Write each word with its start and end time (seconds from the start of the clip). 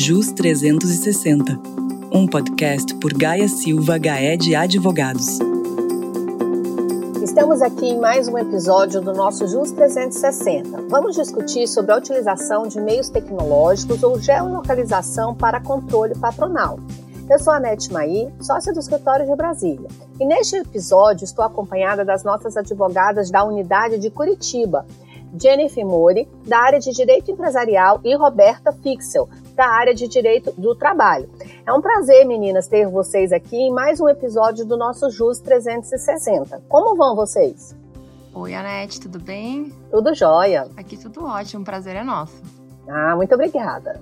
JUS 0.00 0.30
360, 0.30 1.58
um 2.12 2.24
podcast 2.24 2.94
por 3.00 3.12
Gaia 3.12 3.48
Silva 3.48 3.98
Gaed 3.98 4.54
Advogados. 4.54 5.40
Estamos 7.20 7.60
aqui 7.60 7.86
em 7.86 7.98
mais 7.98 8.28
um 8.28 8.38
episódio 8.38 9.00
do 9.00 9.12
nosso 9.12 9.48
JUS 9.48 9.72
360. 9.72 10.82
Vamos 10.88 11.16
discutir 11.16 11.66
sobre 11.66 11.90
a 11.90 11.96
utilização 11.96 12.68
de 12.68 12.80
meios 12.80 13.08
tecnológicos 13.08 14.00
ou 14.04 14.20
geolocalização 14.20 15.34
para 15.34 15.60
controle 15.60 16.14
patronal. 16.16 16.78
Eu 17.28 17.40
sou 17.40 17.52
a 17.52 17.56
Anete 17.56 17.92
Maí, 17.92 18.32
sócia 18.40 18.72
do 18.72 18.78
escritório 18.78 19.26
de 19.26 19.34
Brasília. 19.34 19.88
E 20.20 20.24
neste 20.24 20.58
episódio 20.58 21.24
estou 21.24 21.44
acompanhada 21.44 22.04
das 22.04 22.22
nossas 22.22 22.56
advogadas 22.56 23.32
da 23.32 23.42
unidade 23.42 23.98
de 23.98 24.10
Curitiba, 24.10 24.86
Jennifer 25.36 25.84
Mori, 25.84 26.28
da 26.46 26.60
área 26.60 26.78
de 26.78 26.92
Direito 26.92 27.32
Empresarial, 27.32 28.00
e 28.04 28.14
Roberta 28.14 28.72
Fixel, 28.72 29.28
da 29.58 29.66
área 29.66 29.92
de 29.92 30.06
Direito 30.06 30.52
do 30.56 30.72
Trabalho. 30.72 31.28
É 31.66 31.72
um 31.72 31.80
prazer, 31.80 32.24
meninas, 32.24 32.68
ter 32.68 32.86
vocês 32.86 33.32
aqui 33.32 33.56
em 33.56 33.72
mais 33.72 34.00
um 34.00 34.08
episódio 34.08 34.64
do 34.64 34.76
nosso 34.76 35.10
JUS 35.10 35.40
360. 35.40 36.62
Como 36.68 36.94
vão 36.94 37.16
vocês? 37.16 37.76
Oi, 38.32 38.54
Anete, 38.54 39.00
tudo 39.00 39.18
bem? 39.18 39.74
Tudo 39.90 40.14
jóia. 40.14 40.68
Aqui 40.76 40.96
tudo 40.96 41.24
ótimo, 41.24 41.62
o 41.62 41.64
prazer 41.64 41.96
é 41.96 42.04
nosso. 42.04 42.40
Ah, 42.88 43.16
muito 43.16 43.34
obrigada. 43.34 44.00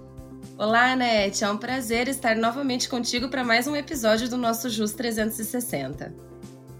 Olá, 0.59 0.93
Anete, 0.93 1.43
é 1.43 1.51
um 1.51 1.57
prazer 1.57 2.07
estar 2.07 2.37
novamente 2.37 2.87
contigo 2.87 3.31
para 3.31 3.43
mais 3.43 3.67
um 3.67 3.75
episódio 3.75 4.29
do 4.29 4.37
nosso 4.37 4.69
JUS 4.69 4.93
360. 4.93 6.13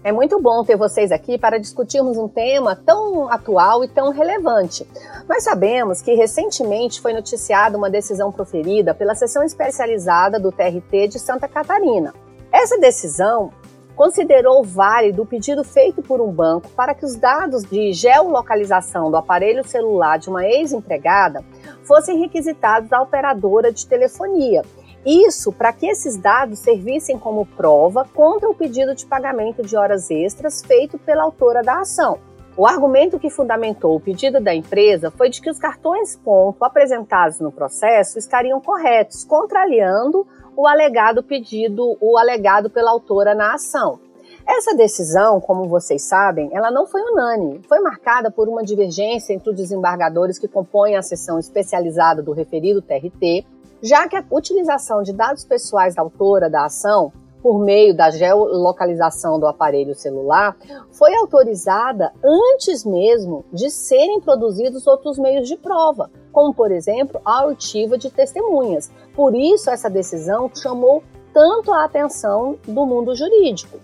É 0.07 0.11
muito 0.13 0.41
bom 0.41 0.63
ter 0.63 0.77
vocês 0.77 1.11
aqui 1.11 1.37
para 1.37 1.59
discutirmos 1.59 2.15
um 2.15 2.29
tema 2.29 2.77
tão 2.77 3.29
atual 3.29 3.83
e 3.83 3.89
tão 3.89 4.09
relevante. 4.09 4.87
Nós 5.27 5.43
sabemos 5.43 6.01
que 6.01 6.13
recentemente 6.13 7.01
foi 7.01 7.11
noticiada 7.11 7.77
uma 7.77 7.89
decisão 7.89 8.31
proferida 8.31 8.93
pela 8.93 9.15
seção 9.15 9.43
especializada 9.43 10.39
do 10.39 10.49
TRT 10.49 11.09
de 11.09 11.19
Santa 11.19 11.45
Catarina. 11.45 12.13
Essa 12.49 12.79
decisão 12.79 13.51
considerou 13.97 14.63
válido 14.63 15.23
o 15.23 15.25
pedido 15.25 15.61
feito 15.61 16.01
por 16.01 16.21
um 16.21 16.31
banco 16.31 16.69
para 16.69 16.95
que 16.95 17.03
os 17.03 17.17
dados 17.17 17.63
de 17.63 17.91
geolocalização 17.91 19.11
do 19.11 19.17
aparelho 19.17 19.67
celular 19.67 20.19
de 20.19 20.29
uma 20.29 20.45
ex-empregada 20.45 21.43
fossem 21.83 22.17
requisitados 22.17 22.93
à 22.93 23.01
operadora 23.01 23.73
de 23.73 23.85
telefonia 23.85 24.61
isso 25.07 25.53
para 25.53 25.71
que 25.71 25.87
esses 25.87 26.17
dados 26.17 26.59
servissem 26.59 27.17
como 27.17 27.45
prova 27.45 28.05
contra 28.13 28.49
o 28.49 28.53
pedido 28.53 28.93
de 28.93 29.05
pagamento 29.05 29.63
de 29.63 29.77
horas 29.77 30.11
extras 30.11 30.61
feito 30.61 30.97
pela 30.97 31.23
autora 31.23 31.63
da 31.63 31.79
ação. 31.79 32.19
O 32.57 32.67
argumento 32.67 33.17
que 33.17 33.29
fundamentou 33.29 33.95
o 33.95 33.99
pedido 34.01 34.41
da 34.41 34.53
empresa 34.53 35.09
foi 35.09 35.29
de 35.29 35.39
que 35.39 35.49
os 35.49 35.59
cartões 35.59 36.17
ponto 36.17 36.61
apresentados 36.65 37.39
no 37.39 37.51
processo 37.51 38.19
estariam 38.19 38.59
corretos, 38.59 39.23
contrariando 39.23 40.27
o 40.57 40.67
alegado 40.67 41.23
pedido, 41.23 41.95
o 42.01 42.17
alegado 42.17 42.69
pela 42.69 42.91
autora 42.91 43.33
na 43.33 43.53
ação. 43.53 43.99
Essa 44.45 44.75
decisão, 44.75 45.39
como 45.39 45.67
vocês 45.67 46.03
sabem, 46.03 46.49
ela 46.51 46.71
não 46.71 46.87
foi 46.87 47.01
unânime. 47.01 47.61
Foi 47.67 47.79
marcada 47.79 48.31
por 48.31 48.47
uma 48.49 48.63
divergência 48.63 49.33
entre 49.33 49.51
os 49.51 49.55
desembargadores 49.55 50.39
que 50.39 50.47
compõem 50.47 50.95
a 50.95 51.01
seção 51.01 51.37
especializada 51.37 52.23
do 52.23 52.31
referido 52.31 52.81
TRT 52.81 53.45
já 53.81 54.07
que 54.07 54.15
a 54.15 54.23
utilização 54.31 55.03
de 55.03 55.13
dados 55.13 55.43
pessoais 55.43 55.95
da 55.95 56.01
autora 56.01 56.49
da 56.49 56.65
ação 56.65 57.11
por 57.41 57.59
meio 57.59 57.95
da 57.95 58.09
geolocalização 58.09 59.39
do 59.39 59.47
aparelho 59.47 59.95
celular 59.95 60.57
foi 60.91 61.15
autorizada 61.15 62.11
antes 62.23 62.83
mesmo 62.83 63.45
de 63.53 63.69
serem 63.69 64.19
produzidos 64.19 64.87
outros 64.87 65.17
meios 65.17 65.47
de 65.47 65.55
prova, 65.55 66.09
como 66.31 66.53
por 66.53 66.71
exemplo 66.71 67.21
a 67.23 67.45
oitiva 67.45 67.97
de 67.97 68.09
testemunhas. 68.09 68.91
Por 69.15 69.35
isso 69.35 69.69
essa 69.69 69.89
decisão 69.89 70.51
chamou 70.53 71.03
tanto 71.33 71.71
a 71.71 71.83
atenção 71.83 72.57
do 72.67 72.85
mundo 72.85 73.15
jurídico. 73.15 73.79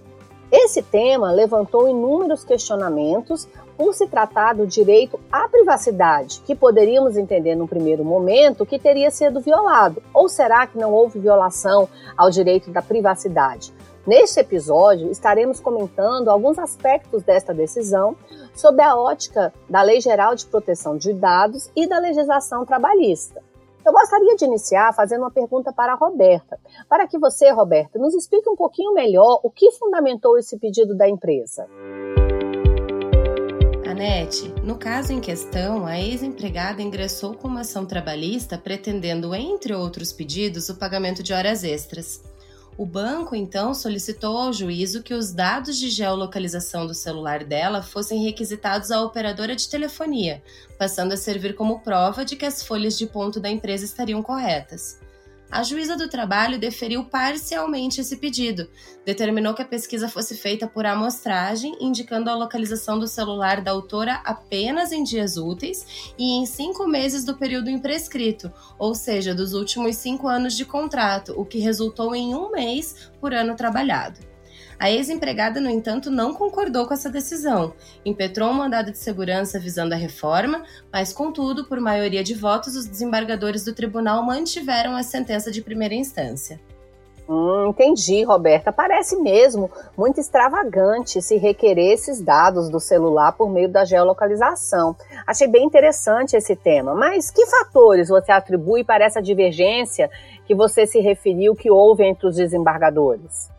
Esse 0.52 0.84
tema 0.84 1.32
levantou 1.32 1.88
inúmeros 1.88 2.44
questionamentos 2.44 3.48
por 3.78 3.94
se 3.94 4.08
tratar 4.08 4.54
do 4.54 4.68
direito 4.68 5.20
à 5.32 5.48
privacidade, 5.48 6.42
que 6.46 6.56
poderíamos 6.56 7.18
entender 7.18 7.56
no 7.56 7.68
primeiro 7.68 8.04
momento 8.04 8.66
que 8.66 8.80
teria 8.80 9.12
sido 9.12 9.40
violado, 9.40 10.02
ou 10.14 10.30
será 10.30 10.68
que 10.68 10.78
não 10.78 10.92
houve 10.92 11.20
violação 11.20 11.88
ao 12.18 12.30
direito 12.30 12.72
da 12.72 12.82
privacidade? 12.82 13.74
Neste 14.06 14.42
episódio, 14.42 15.10
estaremos 15.10 15.62
comentando 15.62 16.30
alguns 16.30 16.60
aspectos 16.60 17.24
desta 17.24 17.54
decisão 17.54 18.18
sob 18.54 18.82
a 18.82 18.96
ótica 18.98 19.54
da 19.70 19.82
Lei 19.82 20.02
Geral 20.02 20.36
de 20.36 20.46
Proteção 20.46 20.98
de 20.98 21.14
Dados 21.14 21.72
e 21.74 21.88
da 21.88 22.00
legislação 22.00 22.66
trabalhista. 22.66 23.42
Eu 23.86 23.92
gostaria 23.92 24.36
de 24.36 24.46
iniciar 24.46 24.94
fazendo 24.94 25.22
uma 25.22 25.32
pergunta 25.32 25.74
para 25.74 25.94
a 25.94 25.96
Roberta, 25.96 26.58
para 26.88 27.08
que 27.08 27.18
você, 27.18 27.50
Roberta, 27.52 28.00
nos 28.00 28.14
explique 28.14 28.50
um 28.50 28.56
pouquinho 28.56 28.94
melhor 28.94 29.40
o 29.44 29.50
que 29.50 29.72
fundamentou 29.72 30.38
esse 30.38 30.58
pedido 30.58 30.96
da 30.96 31.08
empresa. 31.08 31.68
Anete, 33.94 34.52
no 34.64 34.76
caso 34.76 35.14
em 35.14 35.20
questão, 35.20 35.86
a 35.86 36.00
ex-empregada 36.00 36.82
ingressou 36.82 37.36
com 37.36 37.48
uma 37.48 37.62
ação 37.62 37.86
trabalhista 37.86 38.58
pretendendo, 38.58 39.36
entre 39.36 39.72
outros 39.76 40.12
pedidos, 40.12 40.68
o 40.68 40.78
pagamento 40.78 41.22
de 41.22 41.32
horas 41.32 41.64
extras. 41.64 42.20
O 42.76 42.88
banco 42.88 43.36
então 43.36 43.72
solicitou 43.72 44.36
ao 44.36 44.52
juízo 44.52 45.04
que 45.04 45.14
os 45.14 45.32
dados 45.32 45.78
de 45.78 45.92
geolocalização 45.92 46.88
do 46.88 46.96
celular 46.96 47.44
dela 47.44 47.84
fossem 47.84 48.24
requisitados 48.24 48.90
à 48.90 49.00
operadora 49.00 49.56
de 49.56 49.70
telefonia, 49.70 50.42
passando 50.76 51.12
a 51.12 51.18
servir 51.18 51.54
como 51.54 51.82
prova 51.82 52.26
de 52.26 52.36
que 52.36 52.48
as 52.48 52.64
folhas 52.64 52.98
de 52.98 53.06
ponto 53.06 53.40
da 53.40 53.48
empresa 53.48 53.86
estariam 53.86 54.24
corretas 54.24 55.03
a 55.54 55.62
juíza 55.62 55.96
do 55.96 56.10
trabalho 56.10 56.58
deferiu 56.58 57.06
parcialmente 57.06 58.02
esse 58.02 58.18
pedido, 58.18 58.68
determinou 59.06 59.54
que 59.54 59.62
a 59.62 59.66
pesquisa 59.66 60.10
fosse 60.10 60.36
feita 60.36 60.68
por 60.68 60.84
amostragem, 60.84 61.78
indicando 61.80 62.28
a 62.28 62.36
localização 62.36 62.98
do 62.98 63.08
celular 63.08 63.62
da 63.62 63.70
autora 63.70 64.16
apenas 64.26 64.92
em 64.92 65.04
dias 65.04 65.38
úteis 65.38 66.14
e 66.18 66.32
em 66.40 66.48
cinco 66.48 66.88
meses 66.88 67.24
do 67.24 67.38
período 67.38 67.70
imprescrito, 67.70 68.52
ou 68.80 68.96
seja, 68.96 69.36
dos 69.36 69.54
últimos 69.54 69.96
cinco 69.98 70.28
anos 70.28 70.58
de 70.58 70.66
contrato, 70.66 71.40
o 71.40 71.46
que 71.46 71.60
resultou 71.60 72.16
em 72.16 72.34
um 72.34 72.50
mês 72.50 73.12
por 73.22 73.32
ano 73.32 73.56
trabalhado. 73.56 74.33
A 74.80 74.92
ex-empregada, 74.92 75.60
no 75.60 75.70
entanto, 75.70 76.12
não 76.12 76.34
concordou 76.34 76.88
com 76.88 76.94
essa 76.94 77.10
decisão, 77.10 77.74
impetrou 78.06 78.50
um 78.50 78.54
mandado 78.54 78.92
de 78.92 78.98
segurança 78.98 79.60
visando 79.60 79.94
a 79.94 79.98
reforma, 79.98 80.64
mas, 80.92 81.14
contudo, 81.14 81.66
por 81.66 81.80
maioria 81.80 82.24
de 82.24 82.34
votos, 82.34 82.76
os 82.76 82.86
desembargadores 82.86 83.64
do 83.64 83.74
tribunal 83.74 84.24
mantiveram 84.24 84.96
a 84.96 85.04
sentença 85.04 85.52
de 85.52 85.62
primeira 85.62 85.96
instância. 85.96 86.60
Hum, 87.28 87.68
entendi, 87.70 88.24
Roberta. 88.24 88.72
Parece 88.72 89.16
mesmo 89.16 89.72
muito 89.98 90.20
extravagante 90.20 91.22
se 91.22 91.38
requerer 91.38 91.94
esses 91.94 92.22
dados 92.22 92.70
do 92.70 92.80
celular 92.80 93.32
por 93.32 93.50
meio 93.50 93.70
da 93.70 93.86
geolocalização. 93.86 94.96
Achei 95.26 95.48
bem 95.48 95.66
interessante 95.66 96.36
esse 96.36 96.56
tema. 96.56 96.94
Mas 96.94 97.32
que 97.32 97.46
fatores 97.46 98.10
você 98.10 98.32
atribui 98.32 98.84
para 98.84 99.06
essa 99.06 99.22
divergência 99.22 100.10
que 100.46 100.54
você 100.54 100.86
se 100.86 101.00
referiu 101.00 101.56
que 101.56 101.72
houve 101.72 102.04
entre 102.04 102.28
os 102.28 102.36
desembargadores? 102.36 103.53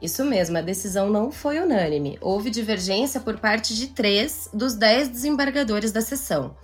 Isso 0.00 0.24
mesmo, 0.24 0.58
a 0.58 0.60
decisão 0.60 1.08
não 1.08 1.32
foi 1.32 1.58
unânime. 1.58 2.18
Houve 2.20 2.50
divergência 2.50 3.20
por 3.20 3.38
parte 3.38 3.74
de 3.74 3.88
três 3.88 4.48
dos 4.52 4.74
dez 4.74 5.08
desembargadores 5.08 5.90
da 5.90 6.00
sessão. 6.00 6.54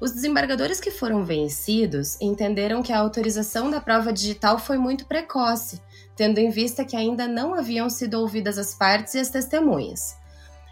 Os 0.00 0.12
desembargadores 0.12 0.78
que 0.78 0.92
foram 0.92 1.24
vencidos 1.24 2.16
entenderam 2.20 2.82
que 2.82 2.92
a 2.92 2.98
autorização 2.98 3.68
da 3.68 3.80
prova 3.80 4.12
digital 4.12 4.56
foi 4.58 4.78
muito 4.78 5.06
precoce, 5.06 5.80
tendo 6.14 6.38
em 6.38 6.50
vista 6.50 6.84
que 6.84 6.96
ainda 6.96 7.26
não 7.26 7.52
haviam 7.52 7.90
sido 7.90 8.14
ouvidas 8.14 8.58
as 8.58 8.74
partes 8.74 9.14
e 9.14 9.18
as 9.18 9.28
testemunhas. 9.28 10.17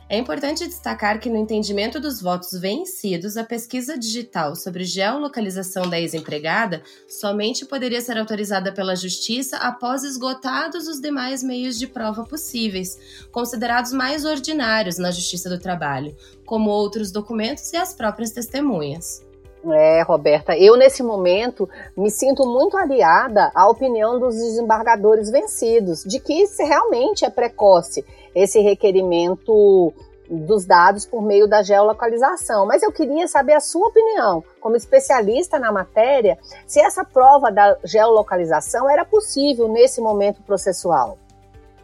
É 0.09 0.17
importante 0.17 0.65
destacar 0.69 1.19
que, 1.19 1.28
no 1.28 1.37
entendimento 1.37 1.99
dos 1.99 2.22
votos 2.22 2.53
vencidos, 2.53 3.37
a 3.37 3.43
pesquisa 3.43 3.99
digital 3.99 4.55
sobre 4.55 4.84
geolocalização 4.84 5.91
da 5.91 5.99
ex-empregada 5.99 6.81
somente 7.08 7.67
poderia 7.67 8.00
ser 8.00 8.17
autorizada 8.17 8.70
pela 8.70 8.94
Justiça 8.94 9.56
após 9.56 10.05
esgotados 10.05 10.87
os 10.87 11.00
demais 11.00 11.43
meios 11.43 11.76
de 11.76 11.88
prova 11.88 12.23
possíveis, 12.23 13.26
considerados 13.32 13.93
mais 13.93 14.25
ordinários 14.25 14.97
na 14.97 15.11
Justiça 15.11 15.50
do 15.50 15.58
Trabalho, 15.58 16.14
como 16.44 16.70
outros 16.70 17.11
documentos 17.11 17.73
e 17.73 17.76
as 17.76 17.93
próprias 17.93 18.31
testemunhas. 18.31 19.26
É, 19.73 20.02
Roberta, 20.02 20.56
eu 20.56 20.76
nesse 20.76 21.02
momento 21.02 21.69
me 21.97 22.09
sinto 22.09 22.47
muito 22.47 22.76
aliada 22.76 23.50
à 23.52 23.69
opinião 23.69 24.20
dos 24.20 24.37
desembargadores 24.37 25.29
vencidos, 25.31 26.05
de 26.05 26.20
que 26.20 26.44
realmente 26.61 27.25
é 27.25 27.31
precoce 27.31 28.05
esse 28.37 28.61
requerimento 28.61 29.94
dos 30.29 30.67
dados 30.67 31.06
por 31.06 31.23
meio 31.23 31.49
da 31.49 31.62
geolocalização. 31.62 32.67
Mas 32.67 32.83
eu 32.83 32.93
queria 32.93 33.27
saber 33.27 33.55
a 33.55 33.61
sua 33.61 33.88
opinião, 33.88 34.44
como 34.61 34.77
especialista 34.77 35.59
na 35.59 35.73
matéria, 35.73 36.38
se 36.67 36.79
essa 36.79 37.03
prova 37.03 37.50
da 37.50 37.79
geolocalização 37.83 38.91
era 38.91 39.05
possível 39.06 39.69
nesse 39.69 40.03
momento 40.03 40.43
processual. 40.43 41.17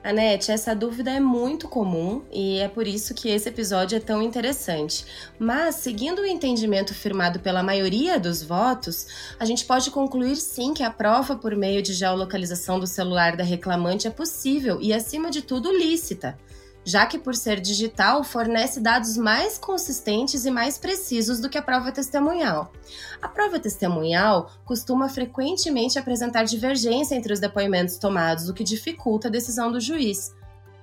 Anete, 0.04 0.50
essa 0.50 0.74
dúvida 0.74 1.12
é 1.12 1.20
muito 1.20 1.68
comum 1.68 2.22
e 2.32 2.58
é 2.58 2.66
por 2.66 2.88
isso 2.88 3.14
que 3.14 3.28
esse 3.28 3.48
episódio 3.48 3.96
é 3.96 4.00
tão 4.00 4.20
interessante. 4.20 5.04
Mas, 5.38 5.76
seguindo 5.76 6.20
o 6.22 6.26
entendimento 6.26 6.92
firmado 6.92 7.38
pela 7.38 7.62
maioria 7.62 8.18
dos 8.18 8.42
votos, 8.42 9.06
a 9.38 9.44
gente 9.44 9.64
pode 9.64 9.92
concluir 9.92 10.34
sim 10.34 10.74
que 10.74 10.82
a 10.82 10.90
prova 10.90 11.36
por 11.36 11.54
meio 11.54 11.80
de 11.80 11.92
geolocalização 11.92 12.80
do 12.80 12.86
celular 12.86 13.36
da 13.36 13.44
reclamante 13.44 14.08
é 14.08 14.10
possível 14.10 14.80
e, 14.80 14.92
acima 14.92 15.30
de 15.30 15.40
tudo, 15.40 15.70
lícita 15.70 16.36
já 16.84 17.06
que, 17.06 17.18
por 17.18 17.34
ser 17.34 17.60
digital, 17.60 18.24
fornece 18.24 18.80
dados 18.80 19.16
mais 19.16 19.58
consistentes 19.58 20.44
e 20.44 20.50
mais 20.50 20.78
precisos 20.78 21.40
do 21.40 21.48
que 21.48 21.58
a 21.58 21.62
prova 21.62 21.92
testemunhal. 21.92 22.72
A 23.20 23.28
prova 23.28 23.58
testemunhal 23.58 24.50
costuma 24.64 25.08
frequentemente 25.08 25.98
apresentar 25.98 26.44
divergência 26.44 27.14
entre 27.14 27.32
os 27.32 27.40
depoimentos 27.40 27.96
tomados, 27.96 28.48
o 28.48 28.54
que 28.54 28.64
dificulta 28.64 29.28
a 29.28 29.30
decisão 29.30 29.70
do 29.70 29.80
juiz. 29.80 30.34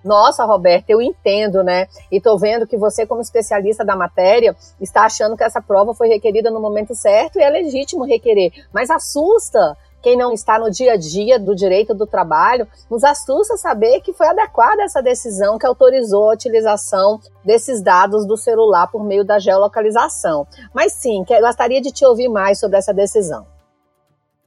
Nossa, 0.03 0.45
Roberta, 0.45 0.85
eu 0.91 1.01
entendo, 1.01 1.61
né? 1.61 1.87
E 2.09 2.21
tô 2.21 2.37
vendo 2.37 2.65
que 2.65 2.77
você, 2.77 3.05
como 3.05 3.21
especialista 3.21 3.83
da 3.83 3.95
matéria, 3.95 4.55
está 4.79 5.03
achando 5.03 5.35
que 5.35 5.43
essa 5.43 5.61
prova 5.61 5.93
foi 5.93 6.07
requerida 6.07 6.49
no 6.49 6.61
momento 6.61 6.95
certo 6.95 7.37
e 7.37 7.41
é 7.41 7.49
legítimo 7.49 8.05
requerer. 8.05 8.51
Mas 8.73 8.89
assusta 8.89 9.75
quem 10.01 10.17
não 10.17 10.31
está 10.31 10.57
no 10.59 10.69
dia 10.69 10.93
a 10.93 10.97
dia 10.97 11.39
do 11.39 11.55
direito 11.55 11.93
do 11.93 12.07
trabalho, 12.07 12.67
nos 12.89 13.03
assusta 13.03 13.57
saber 13.57 14.01
que 14.01 14.13
foi 14.13 14.27
adequada 14.27 14.83
essa 14.83 15.01
decisão 15.01 15.57
que 15.57 15.65
autorizou 15.65 16.29
a 16.29 16.33
utilização 16.33 17.19
desses 17.43 17.81
dados 17.81 18.25
do 18.25 18.37
celular 18.37 18.87
por 18.87 19.03
meio 19.03 19.23
da 19.23 19.39
geolocalização. 19.39 20.47
Mas 20.73 20.93
sim, 20.93 21.23
gostaria 21.41 21.81
de 21.81 21.91
te 21.91 22.05
ouvir 22.05 22.29
mais 22.29 22.59
sobre 22.59 22.77
essa 22.77 22.93
decisão. 22.93 23.45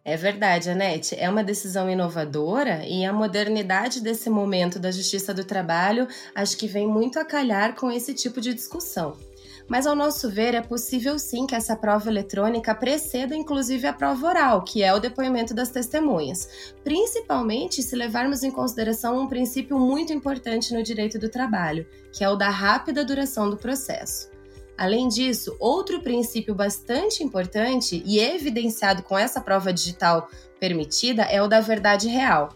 É 0.04 0.16
verdade, 0.16 0.68
Anete. 0.68 1.14
É 1.16 1.30
uma 1.30 1.44
decisão 1.44 1.88
inovadora 1.88 2.84
e 2.84 3.04
a 3.04 3.12
modernidade 3.12 4.00
desse 4.00 4.28
momento 4.28 4.80
da 4.80 4.90
justiça 4.90 5.32
do 5.32 5.44
trabalho 5.44 6.08
acho 6.34 6.56
que 6.56 6.66
vem 6.66 6.88
muito 6.88 7.20
a 7.20 7.24
calhar 7.24 7.76
com 7.76 7.90
esse 7.90 8.12
tipo 8.12 8.40
de 8.40 8.52
discussão. 8.52 9.16
Mas, 9.72 9.86
ao 9.86 9.96
nosso 9.96 10.28
ver, 10.28 10.54
é 10.54 10.60
possível 10.60 11.18
sim 11.18 11.46
que 11.46 11.54
essa 11.54 11.74
prova 11.74 12.10
eletrônica 12.10 12.74
preceda 12.74 13.34
inclusive 13.34 13.86
a 13.86 13.92
prova 13.94 14.26
oral, 14.26 14.62
que 14.62 14.82
é 14.82 14.92
o 14.92 15.00
depoimento 15.00 15.54
das 15.54 15.70
testemunhas, 15.70 16.74
principalmente 16.84 17.82
se 17.82 17.96
levarmos 17.96 18.42
em 18.42 18.50
consideração 18.50 19.18
um 19.18 19.26
princípio 19.26 19.78
muito 19.78 20.12
importante 20.12 20.74
no 20.74 20.82
direito 20.82 21.18
do 21.18 21.30
trabalho, 21.30 21.86
que 22.12 22.22
é 22.22 22.28
o 22.28 22.36
da 22.36 22.50
rápida 22.50 23.02
duração 23.02 23.48
do 23.48 23.56
processo. 23.56 24.28
Além 24.76 25.08
disso, 25.08 25.56
outro 25.58 26.02
princípio 26.02 26.54
bastante 26.54 27.24
importante 27.24 28.02
e 28.04 28.18
evidenciado 28.18 29.02
com 29.02 29.18
essa 29.18 29.40
prova 29.40 29.72
digital 29.72 30.28
permitida 30.60 31.22
é 31.22 31.40
o 31.40 31.48
da 31.48 31.62
verdade 31.62 32.08
real. 32.08 32.50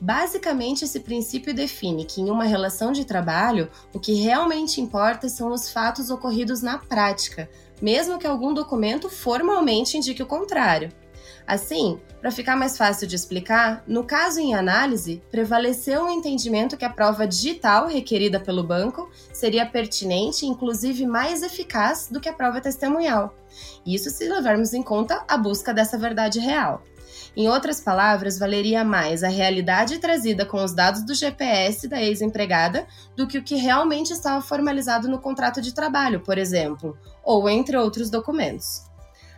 Basicamente, 0.00 0.84
esse 0.84 1.00
princípio 1.00 1.52
define 1.52 2.06
que 2.06 2.22
em 2.22 2.30
uma 2.30 2.44
relação 2.44 2.90
de 2.90 3.04
trabalho, 3.04 3.70
o 3.92 4.00
que 4.00 4.14
realmente 4.14 4.80
importa 4.80 5.28
são 5.28 5.52
os 5.52 5.70
fatos 5.70 6.08
ocorridos 6.08 6.62
na 6.62 6.78
prática, 6.78 7.50
mesmo 7.82 8.18
que 8.18 8.26
algum 8.26 8.54
documento 8.54 9.10
formalmente 9.10 9.98
indique 9.98 10.22
o 10.22 10.26
contrário. 10.26 10.90
Assim, 11.50 11.98
para 12.20 12.30
ficar 12.30 12.54
mais 12.54 12.78
fácil 12.78 13.08
de 13.08 13.16
explicar, 13.16 13.82
no 13.84 14.04
caso 14.04 14.38
em 14.38 14.54
análise, 14.54 15.20
prevaleceu 15.32 16.04
o 16.04 16.08
entendimento 16.08 16.76
que 16.76 16.84
a 16.84 16.90
prova 16.90 17.26
digital 17.26 17.88
requerida 17.88 18.38
pelo 18.38 18.62
banco 18.62 19.10
seria 19.32 19.66
pertinente 19.66 20.46
e, 20.46 20.48
inclusive, 20.48 21.04
mais 21.04 21.42
eficaz 21.42 22.06
do 22.08 22.20
que 22.20 22.28
a 22.28 22.32
prova 22.32 22.60
testemunhal. 22.60 23.34
Isso 23.84 24.10
se 24.10 24.28
levarmos 24.28 24.72
em 24.72 24.80
conta 24.80 25.24
a 25.26 25.36
busca 25.36 25.74
dessa 25.74 25.98
verdade 25.98 26.38
real. 26.38 26.84
Em 27.36 27.48
outras 27.48 27.80
palavras, 27.80 28.38
valeria 28.38 28.84
mais 28.84 29.24
a 29.24 29.28
realidade 29.28 29.98
trazida 29.98 30.46
com 30.46 30.62
os 30.62 30.72
dados 30.72 31.04
do 31.04 31.14
GPS 31.14 31.88
da 31.88 32.00
ex-empregada 32.00 32.86
do 33.16 33.26
que 33.26 33.38
o 33.38 33.42
que 33.42 33.56
realmente 33.56 34.12
estava 34.12 34.40
formalizado 34.40 35.08
no 35.08 35.18
contrato 35.18 35.60
de 35.60 35.74
trabalho, 35.74 36.20
por 36.20 36.38
exemplo, 36.38 36.96
ou 37.24 37.48
entre 37.48 37.76
outros 37.76 38.08
documentos. 38.08 38.89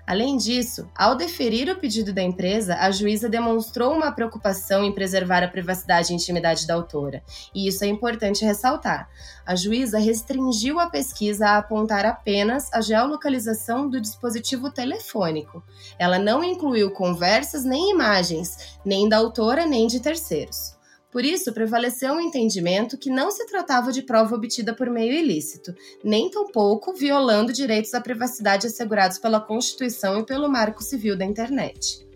Além 0.04 0.36
disso, 0.36 0.90
ao 0.96 1.14
deferir 1.14 1.70
o 1.70 1.76
pedido 1.76 2.12
da 2.12 2.22
empresa, 2.22 2.76
a 2.76 2.90
juíza 2.90 3.28
demonstrou 3.28 3.92
uma 3.94 4.10
preocupação 4.10 4.84
em 4.84 4.92
preservar 4.92 5.44
a 5.44 5.48
privacidade 5.48 6.12
e 6.12 6.16
intimidade 6.16 6.66
da 6.66 6.74
autora. 6.74 7.22
E 7.54 7.68
isso 7.68 7.84
é 7.84 7.86
importante 7.86 8.44
ressaltar. 8.44 9.08
A 9.46 9.54
juíza 9.54 9.98
restringiu 9.98 10.80
a 10.80 10.90
pesquisa 10.90 11.50
a 11.50 11.58
apontar 11.58 12.04
apenas 12.04 12.72
a 12.72 12.80
geolocalização 12.80 13.88
do 13.88 14.00
dispositivo 14.00 14.72
telefônico. 14.72 15.62
Ela 15.98 16.18
não 16.18 16.42
incluiu 16.42 16.90
conversas 16.90 17.64
nem 17.64 17.92
imagens, 17.92 18.78
nem 18.84 19.08
da 19.08 19.18
autora 19.18 19.66
nem 19.66 19.86
de 19.86 20.00
terceiros. 20.00 20.81
Por 21.12 21.26
isso, 21.26 21.52
prevaleceu 21.52 22.14
o 22.14 22.16
um 22.16 22.20
entendimento 22.20 22.96
que 22.96 23.10
não 23.10 23.30
se 23.30 23.46
tratava 23.46 23.92
de 23.92 24.00
prova 24.00 24.34
obtida 24.34 24.74
por 24.74 24.88
meio 24.88 25.12
ilícito, 25.12 25.74
nem 26.02 26.30
tampouco 26.30 26.94
violando 26.94 27.52
direitos 27.52 27.92
à 27.92 28.00
privacidade 28.00 28.66
assegurados 28.66 29.18
pela 29.18 29.38
Constituição 29.38 30.18
e 30.18 30.24
pelo 30.24 30.48
Marco 30.48 30.82
Civil 30.82 31.14
da 31.14 31.26
Internet. 31.26 32.10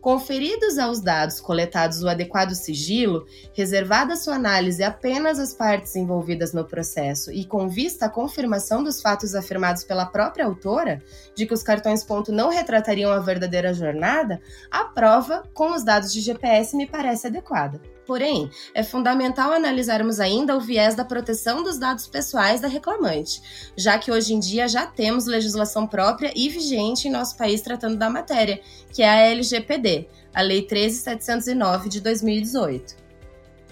Conferidos 0.00 0.78
aos 0.78 1.00
dados 1.00 1.40
coletados 1.40 2.02
o 2.02 2.08
adequado 2.08 2.54
sigilo, 2.54 3.26
reservada 3.52 4.16
sua 4.16 4.36
análise 4.36 4.82
apenas 4.82 5.38
às 5.38 5.52
partes 5.52 5.94
envolvidas 5.96 6.54
no 6.54 6.64
processo 6.64 7.30
e 7.32 7.44
com 7.44 7.68
vista 7.68 8.06
à 8.06 8.08
confirmação 8.08 8.82
dos 8.82 9.02
fatos 9.02 9.34
afirmados 9.34 9.84
pela 9.84 10.06
própria 10.06 10.46
autora, 10.46 11.02
de 11.34 11.44
que 11.44 11.52
os 11.52 11.64
cartões 11.64 12.02
ponto 12.02 12.32
não 12.32 12.48
retratariam 12.48 13.10
a 13.12 13.18
verdadeira 13.18 13.74
jornada, 13.74 14.40
a 14.70 14.84
prova 14.84 15.42
com 15.52 15.72
os 15.72 15.84
dados 15.84 16.12
de 16.12 16.20
GPS 16.20 16.74
me 16.74 16.86
parece 16.86 17.26
adequada. 17.26 17.78
Porém, 18.08 18.50
é 18.74 18.82
fundamental 18.82 19.52
analisarmos 19.52 20.18
ainda 20.18 20.56
o 20.56 20.60
viés 20.60 20.94
da 20.94 21.04
proteção 21.04 21.62
dos 21.62 21.76
dados 21.76 22.06
pessoais 22.06 22.58
da 22.58 22.66
reclamante, 22.66 23.70
já 23.76 23.98
que 23.98 24.10
hoje 24.10 24.32
em 24.32 24.40
dia 24.40 24.66
já 24.66 24.86
temos 24.86 25.26
legislação 25.26 25.86
própria 25.86 26.32
e 26.34 26.48
vigente 26.48 27.06
em 27.06 27.10
nosso 27.10 27.36
país 27.36 27.60
tratando 27.60 27.98
da 27.98 28.08
matéria, 28.08 28.62
que 28.94 29.02
é 29.02 29.10
a 29.10 29.26
LGPD, 29.26 30.08
a 30.34 30.40
Lei 30.40 30.62
13709 30.62 31.90
de 31.90 32.00
2018. 32.00 32.96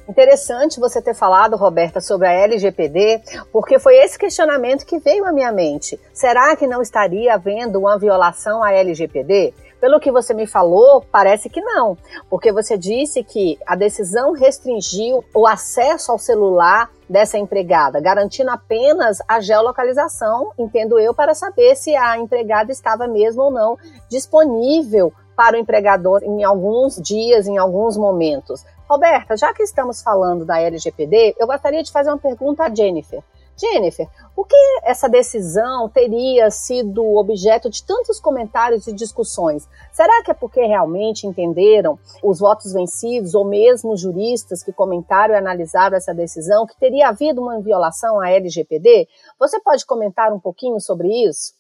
Interessante 0.06 0.78
você 0.78 1.00
ter 1.00 1.14
falado, 1.14 1.56
Roberta, 1.56 2.02
sobre 2.02 2.28
a 2.28 2.32
LGPD, 2.32 3.22
porque 3.50 3.78
foi 3.78 3.96
esse 3.96 4.18
questionamento 4.18 4.84
que 4.84 4.98
veio 4.98 5.24
à 5.24 5.32
minha 5.32 5.50
mente. 5.50 5.98
Será 6.12 6.54
que 6.54 6.66
não 6.66 6.82
estaria 6.82 7.32
havendo 7.32 7.78
uma 7.78 7.98
violação 7.98 8.62
à 8.62 8.70
LGPD? 8.70 9.54
Pelo 9.80 10.00
que 10.00 10.10
você 10.10 10.32
me 10.32 10.46
falou, 10.46 11.04
parece 11.12 11.50
que 11.50 11.60
não, 11.60 11.96
porque 12.30 12.50
você 12.50 12.78
disse 12.78 13.22
que 13.22 13.58
a 13.66 13.76
decisão 13.76 14.32
restringiu 14.32 15.24
o 15.34 15.46
acesso 15.46 16.10
ao 16.10 16.18
celular 16.18 16.90
dessa 17.08 17.38
empregada, 17.38 18.00
garantindo 18.00 18.50
apenas 18.50 19.18
a 19.28 19.40
geolocalização, 19.40 20.50
entendo 20.58 20.98
eu, 20.98 21.14
para 21.14 21.34
saber 21.34 21.76
se 21.76 21.94
a 21.94 22.18
empregada 22.18 22.72
estava 22.72 23.06
mesmo 23.06 23.42
ou 23.42 23.50
não 23.50 23.78
disponível 24.10 25.12
para 25.36 25.56
o 25.56 25.60
empregador 25.60 26.22
em 26.24 26.42
alguns 26.42 26.96
dias, 26.96 27.46
em 27.46 27.58
alguns 27.58 27.96
momentos. 27.96 28.64
Roberta, 28.88 29.36
já 29.36 29.52
que 29.52 29.62
estamos 29.62 30.00
falando 30.00 30.44
da 30.44 30.60
LGPD, 30.60 31.36
eu 31.38 31.46
gostaria 31.46 31.82
de 31.82 31.92
fazer 31.92 32.08
uma 32.08 32.18
pergunta 32.18 32.64
a 32.64 32.74
Jennifer. 32.74 33.22
Jennifer, 33.56 34.06
por 34.34 34.46
que 34.46 34.56
essa 34.84 35.08
decisão 35.08 35.88
teria 35.88 36.50
sido 36.50 37.02
objeto 37.16 37.70
de 37.70 37.82
tantos 37.82 38.20
comentários 38.20 38.86
e 38.86 38.92
discussões? 38.92 39.66
Será 39.92 40.22
que 40.22 40.30
é 40.30 40.34
porque 40.34 40.60
realmente 40.60 41.26
entenderam 41.26 41.98
os 42.22 42.38
votos 42.38 42.72
vencidos 42.72 43.34
ou 43.34 43.44
mesmo 43.44 43.96
juristas 43.96 44.62
que 44.62 44.72
comentaram 44.72 45.34
e 45.34 45.38
analisaram 45.38 45.96
essa 45.96 46.12
decisão 46.12 46.66
que 46.66 46.78
teria 46.78 47.08
havido 47.08 47.40
uma 47.40 47.60
violação 47.60 48.20
à 48.20 48.30
LGPD? 48.30 49.08
Você 49.38 49.58
pode 49.60 49.86
comentar 49.86 50.32
um 50.32 50.38
pouquinho 50.38 50.78
sobre 50.78 51.08
isso? 51.08 51.54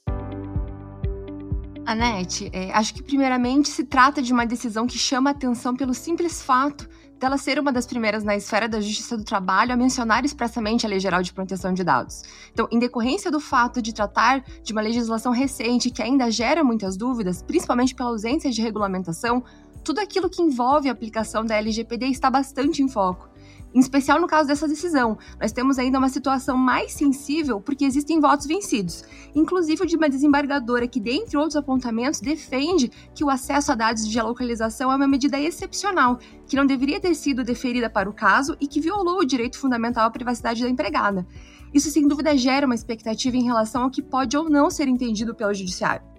Anete, 1.86 2.50
é, 2.52 2.72
acho 2.72 2.92
que 2.92 3.02
primeiramente 3.02 3.68
se 3.68 3.84
trata 3.84 4.20
de 4.20 4.32
uma 4.32 4.44
decisão 4.44 4.88
que 4.88 4.98
chama 4.98 5.30
atenção 5.30 5.76
pelo 5.76 5.94
simples 5.94 6.42
fato 6.42 6.88
dela 7.18 7.38
ser 7.38 7.58
uma 7.58 7.72
das 7.72 7.86
primeiras 7.86 8.22
na 8.22 8.36
esfera 8.36 8.68
da 8.68 8.80
justiça 8.80 9.16
do 9.16 9.24
trabalho 9.24 9.72
a 9.72 9.76
mencionar 9.76 10.24
expressamente 10.24 10.84
a 10.84 10.88
Lei 10.88 11.00
Geral 11.00 11.22
de 11.22 11.32
Proteção 11.32 11.72
de 11.72 11.82
Dados. 11.82 12.22
Então, 12.52 12.68
em 12.70 12.78
decorrência 12.78 13.30
do 13.30 13.40
fato 13.40 13.80
de 13.80 13.92
tratar 13.92 14.44
de 14.62 14.72
uma 14.72 14.82
legislação 14.82 15.32
recente 15.32 15.90
que 15.90 16.02
ainda 16.02 16.30
gera 16.30 16.62
muitas 16.62 16.96
dúvidas, 16.96 17.42
principalmente 17.42 17.94
pela 17.94 18.10
ausência 18.10 18.50
de 18.50 18.60
regulamentação, 18.60 19.42
tudo 19.82 20.00
aquilo 20.00 20.28
que 20.28 20.42
envolve 20.42 20.88
a 20.88 20.92
aplicação 20.92 21.44
da 21.44 21.56
LGPD 21.56 22.06
está 22.06 22.28
bastante 22.28 22.82
em 22.82 22.88
foco 22.88 23.28
em 23.76 23.78
especial 23.78 24.18
no 24.18 24.26
caso 24.26 24.48
dessa 24.48 24.66
decisão. 24.66 25.18
Nós 25.38 25.52
temos 25.52 25.78
ainda 25.78 25.98
uma 25.98 26.08
situação 26.08 26.56
mais 26.56 26.92
sensível 26.92 27.60
porque 27.60 27.84
existem 27.84 28.18
votos 28.18 28.46
vencidos, 28.46 29.04
inclusive 29.34 29.84
de 29.84 29.96
uma 29.96 30.08
desembargadora 30.08 30.88
que, 30.88 30.98
dentre 30.98 31.36
outros 31.36 31.56
apontamentos, 31.56 32.18
defende 32.18 32.90
que 33.14 33.22
o 33.22 33.28
acesso 33.28 33.70
a 33.70 33.74
dados 33.74 34.06
de 34.06 34.14
geolocalização 34.14 34.90
é 34.90 34.96
uma 34.96 35.06
medida 35.06 35.38
excepcional, 35.38 36.18
que 36.48 36.56
não 36.56 36.64
deveria 36.64 36.98
ter 36.98 37.14
sido 37.14 37.44
deferida 37.44 37.90
para 37.90 38.08
o 38.08 38.14
caso 38.14 38.56
e 38.58 38.66
que 38.66 38.80
violou 38.80 39.18
o 39.18 39.26
direito 39.26 39.58
fundamental 39.58 40.06
à 40.06 40.10
privacidade 40.10 40.62
da 40.62 40.70
empregada. 40.70 41.26
Isso, 41.74 41.90
sem 41.90 42.08
dúvida, 42.08 42.34
gera 42.34 42.64
uma 42.64 42.74
expectativa 42.74 43.36
em 43.36 43.44
relação 43.44 43.82
ao 43.82 43.90
que 43.90 44.00
pode 44.00 44.34
ou 44.38 44.48
não 44.48 44.70
ser 44.70 44.88
entendido 44.88 45.34
pelo 45.34 45.52
judiciário. 45.52 46.15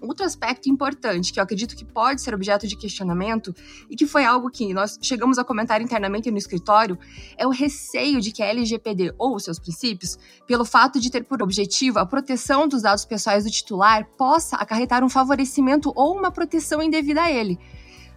Outro 0.00 0.24
aspecto 0.24 0.68
importante, 0.70 1.32
que 1.32 1.38
eu 1.38 1.44
acredito 1.44 1.76
que 1.76 1.84
pode 1.84 2.22
ser 2.22 2.34
objeto 2.34 2.66
de 2.66 2.76
questionamento 2.76 3.54
e 3.88 3.94
que 3.94 4.06
foi 4.06 4.24
algo 4.24 4.50
que 4.50 4.72
nós 4.72 4.98
chegamos 5.02 5.38
a 5.38 5.44
comentar 5.44 5.82
internamente 5.82 6.30
no 6.30 6.38
escritório, 6.38 6.98
é 7.36 7.46
o 7.46 7.50
receio 7.50 8.20
de 8.20 8.32
que 8.32 8.42
a 8.42 8.46
LGPD 8.46 9.14
ou 9.18 9.38
seus 9.38 9.58
princípios, 9.58 10.18
pelo 10.46 10.64
fato 10.64 10.98
de 10.98 11.10
ter 11.10 11.24
por 11.24 11.42
objetivo 11.42 11.98
a 11.98 12.06
proteção 12.06 12.66
dos 12.66 12.82
dados 12.82 13.04
pessoais 13.04 13.44
do 13.44 13.50
titular, 13.50 14.06
possa 14.16 14.56
acarretar 14.56 15.04
um 15.04 15.08
favorecimento 15.08 15.92
ou 15.94 16.16
uma 16.16 16.30
proteção 16.30 16.82
indevida 16.82 17.22
a 17.22 17.30
ele. 17.30 17.58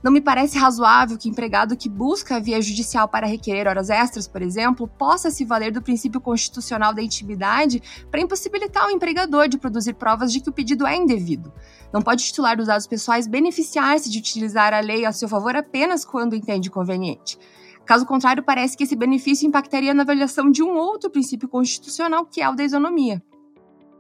Não 0.04 0.12
me 0.12 0.20
parece 0.20 0.58
razoável 0.58 1.18
que 1.18 1.30
empregado 1.30 1.78
que 1.78 1.88
busca 1.88 2.36
a 2.36 2.40
via 2.40 2.62
judicial 2.62 3.08
para 3.08 3.26
requerer 3.26 3.70
horas 3.70 3.90
extras, 3.90 4.28
por 4.28 4.42
exemplo, 4.42 4.86
possa 4.86 5.32
se 5.32 5.46
valer 5.46 5.72
do 5.72 5.82
princípio 5.82 6.20
constitucional 6.20 6.94
da 6.94 7.02
intimidade 7.02 7.82
para 8.12 8.20
impossibilitar 8.20 8.86
o 8.86 8.92
empregador 8.92 9.48
de 9.48 9.58
produzir 9.58 9.94
provas 9.94 10.34
de 10.34 10.42
que 10.42 10.50
o 10.50 10.54
pedido 10.54 10.86
é 10.86 10.98
indevido. 10.98 11.54
Não 11.94 12.02
pode 12.02 12.26
titular 12.26 12.58
dos 12.58 12.68
dados 12.68 12.86
pessoais 12.86 13.28
beneficiar-se 13.28 14.10
de 14.10 14.20
utilizar 14.20 14.74
a 14.74 14.82
lei 14.82 15.06
a 15.06 15.14
seu 15.14 15.30
favor 15.30 15.56
apenas 15.56 16.04
quando 16.04 16.36
entende 16.36 16.70
conveniente. 16.70 17.40
Caso 17.86 18.06
contrário, 18.06 18.44
parece 18.44 18.76
que 18.76 18.84
esse 18.84 18.98
benefício 18.98 19.48
impactaria 19.48 19.94
na 19.94 20.04
avaliação 20.04 20.52
de 20.52 20.62
um 20.62 20.76
outro 20.76 21.10
princípio 21.10 21.48
constitucional, 21.48 22.26
que 22.26 22.42
é 22.42 22.50
o 22.50 22.56
da 22.56 22.64
isonomia. 22.66 23.24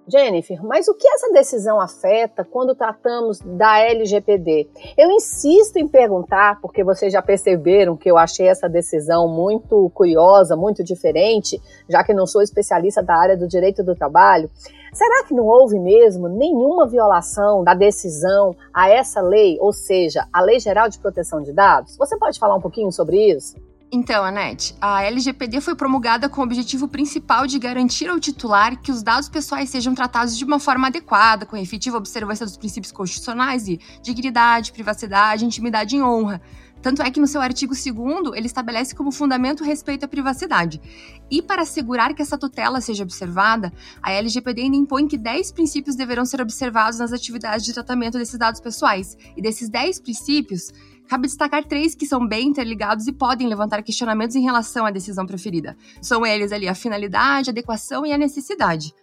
Jennifer, 0.08 0.62
mas 0.64 0.88
o 0.88 0.94
que 0.94 1.08
essa 1.08 1.32
decisão 1.32 1.80
afeta 1.80 2.44
quando 2.44 2.76
tratamos 2.76 3.40
da 3.40 3.80
LGPD? 3.80 4.68
Eu 4.98 5.10
insisto 5.12 5.78
em 5.78 5.88
perguntar, 5.88 6.60
porque 6.62 6.84
vocês 6.84 7.12
já 7.12 7.22
perceberam 7.22 7.96
que 7.96 8.10
eu 8.10 8.18
achei 8.18 8.48
essa 8.48 8.68
decisão 8.68 9.28
muito 9.28 9.90
curiosa, 9.94 10.56
muito 10.56 10.84
diferente, 10.84 11.62
já 11.90 12.04
que 12.04 12.14
não 12.14 12.28
sou 12.28 12.42
especialista 12.42 13.02
da 13.02 13.16
área 13.16 13.38
do 13.38 13.48
direito 13.48 13.84
do 13.84 13.96
trabalho. 13.96 14.50
Será 14.94 15.24
que 15.24 15.34
não 15.34 15.46
houve 15.46 15.80
mesmo 15.80 16.28
nenhuma 16.28 16.86
violação 16.86 17.64
da 17.64 17.74
decisão 17.74 18.56
a 18.72 18.90
essa 18.90 19.22
lei, 19.22 19.58
ou 19.60 19.74
seja, 19.74 20.28
a 20.32 20.42
Lei 20.42 20.60
Geral 20.60 20.88
de 20.88 21.00
Proteção 21.00 21.42
de 21.42 21.52
Dados? 21.52 21.98
Você 21.98 22.18
pode 22.18 22.38
falar 22.38 22.56
um 22.56 22.62
pouquinho 22.62 22.92
sobre 22.92 23.32
isso? 23.32 23.56
Então, 23.96 24.24
Anete, 24.24 24.76
a 24.82 25.04
LGPD 25.04 25.62
foi 25.62 25.76
promulgada 25.76 26.28
com 26.28 26.42
o 26.42 26.44
objetivo 26.44 26.88
principal 26.88 27.46
de 27.46 27.60
garantir 27.60 28.10
ao 28.10 28.20
titular 28.20 28.82
que 28.82 28.92
os 28.92 29.04
dados 29.04 29.30
pessoais 29.30 29.70
sejam 29.70 29.94
tratados 29.94 30.36
de 30.36 30.44
uma 30.44 30.58
forma 30.58 30.88
adequada, 30.88 31.46
com 31.46 31.56
efetiva 31.56 31.98
observância 31.98 32.44
dos 32.44 32.58
princípios 32.58 32.92
constitucionais 32.92 33.66
de 33.66 33.80
dignidade, 34.02 34.72
privacidade, 34.72 35.46
intimidade 35.46 35.96
e 35.96 36.02
honra. 36.02 36.42
Tanto 36.82 37.04
é 37.04 37.12
que 37.12 37.20
no 37.20 37.28
seu 37.28 37.40
artigo 37.40 37.76
2 37.76 38.36
ele 38.36 38.48
estabelece 38.48 38.96
como 38.96 39.12
fundamento 39.12 39.62
o 39.62 39.64
respeito 39.64 40.06
à 40.06 40.08
privacidade. 40.08 40.82
E 41.30 41.40
para 41.40 41.62
assegurar 41.62 42.16
que 42.16 42.22
essa 42.22 42.38
tutela 42.38 42.82
seja 42.82 43.04
observada, 43.04 43.72
a 44.02 44.12
LGPD 44.12 44.64
ainda 44.64 44.76
impõe 44.76 45.08
que 45.08 45.18
10 45.18 45.52
princípios 45.52 45.96
deverão 45.96 46.26
ser 46.26 46.42
observados 46.42 46.98
nas 46.98 47.14
atividades 47.14 47.64
de 47.64 47.74
tratamento 47.74 48.18
desses 48.18 48.40
dados 48.40 48.60
pessoais. 48.60 49.16
E 49.38 49.42
desses 49.42 49.70
10 49.70 50.02
princípios, 50.02 50.74
Cabe 51.08 51.28
destacar 51.28 51.64
três 51.66 51.94
que 51.94 52.06
são 52.06 52.28
bem 52.28 52.48
interligados 52.48 53.08
e 53.08 53.12
podem 53.12 53.48
levantar 53.48 53.84
questionamentos 53.84 54.36
em 54.36 54.42
relação 54.42 54.86
à 54.86 54.92
decisão 54.92 55.26
preferida. 55.26 55.76
São 56.02 56.26
eles 56.26 56.52
ali 56.52 56.68
a 56.68 56.76
finalidade, 56.76 57.50
a 57.50 57.52
adequação 57.52 58.06
e 58.06 58.12
a 58.12 58.18
necessidade. 58.18 58.94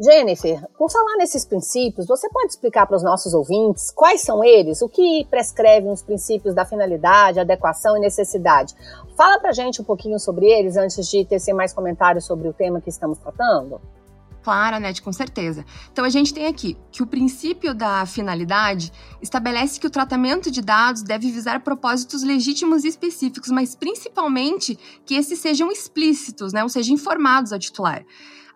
Jennifer, 0.00 0.64
por 0.78 0.92
falar 0.92 1.16
nesses 1.16 1.44
princípios, 1.44 2.06
você 2.06 2.28
pode 2.30 2.52
explicar 2.52 2.86
para 2.86 2.96
os 2.96 3.02
nossos 3.02 3.34
ouvintes 3.34 3.90
quais 3.90 4.20
são 4.20 4.44
eles? 4.44 4.80
O 4.80 4.88
que 4.88 5.26
prescrevem 5.28 5.90
os 5.90 6.02
princípios 6.02 6.54
da 6.54 6.64
finalidade, 6.64 7.40
adequação 7.40 7.96
e 7.96 8.00
necessidade? 8.00 8.74
Fala 9.16 9.40
para 9.40 9.50
gente 9.50 9.82
um 9.82 9.84
pouquinho 9.84 10.20
sobre 10.20 10.46
eles 10.46 10.76
antes 10.76 11.08
de 11.08 11.24
tecer 11.24 11.52
mais 11.52 11.72
comentários 11.72 12.24
sobre 12.24 12.46
o 12.46 12.52
tema 12.52 12.80
que 12.80 12.90
estamos 12.90 13.18
tratando 13.18 13.80
clara, 14.42 14.80
né, 14.80 14.92
com 15.02 15.12
certeza. 15.12 15.64
Então 15.92 16.04
a 16.04 16.08
gente 16.08 16.32
tem 16.32 16.46
aqui 16.46 16.76
que 16.90 17.02
o 17.02 17.06
princípio 17.06 17.74
da 17.74 18.06
finalidade 18.06 18.92
estabelece 19.20 19.78
que 19.78 19.86
o 19.86 19.90
tratamento 19.90 20.50
de 20.50 20.60
dados 20.60 21.02
deve 21.02 21.30
visar 21.30 21.60
propósitos 21.60 22.22
legítimos 22.22 22.84
e 22.84 22.88
específicos, 22.88 23.50
mas 23.50 23.74
principalmente 23.74 24.78
que 25.04 25.14
esses 25.14 25.38
sejam 25.38 25.70
explícitos, 25.70 26.52
né, 26.52 26.62
ou 26.62 26.68
sejam 26.68 26.94
informados 26.94 27.52
ao 27.52 27.58
titular. 27.58 28.04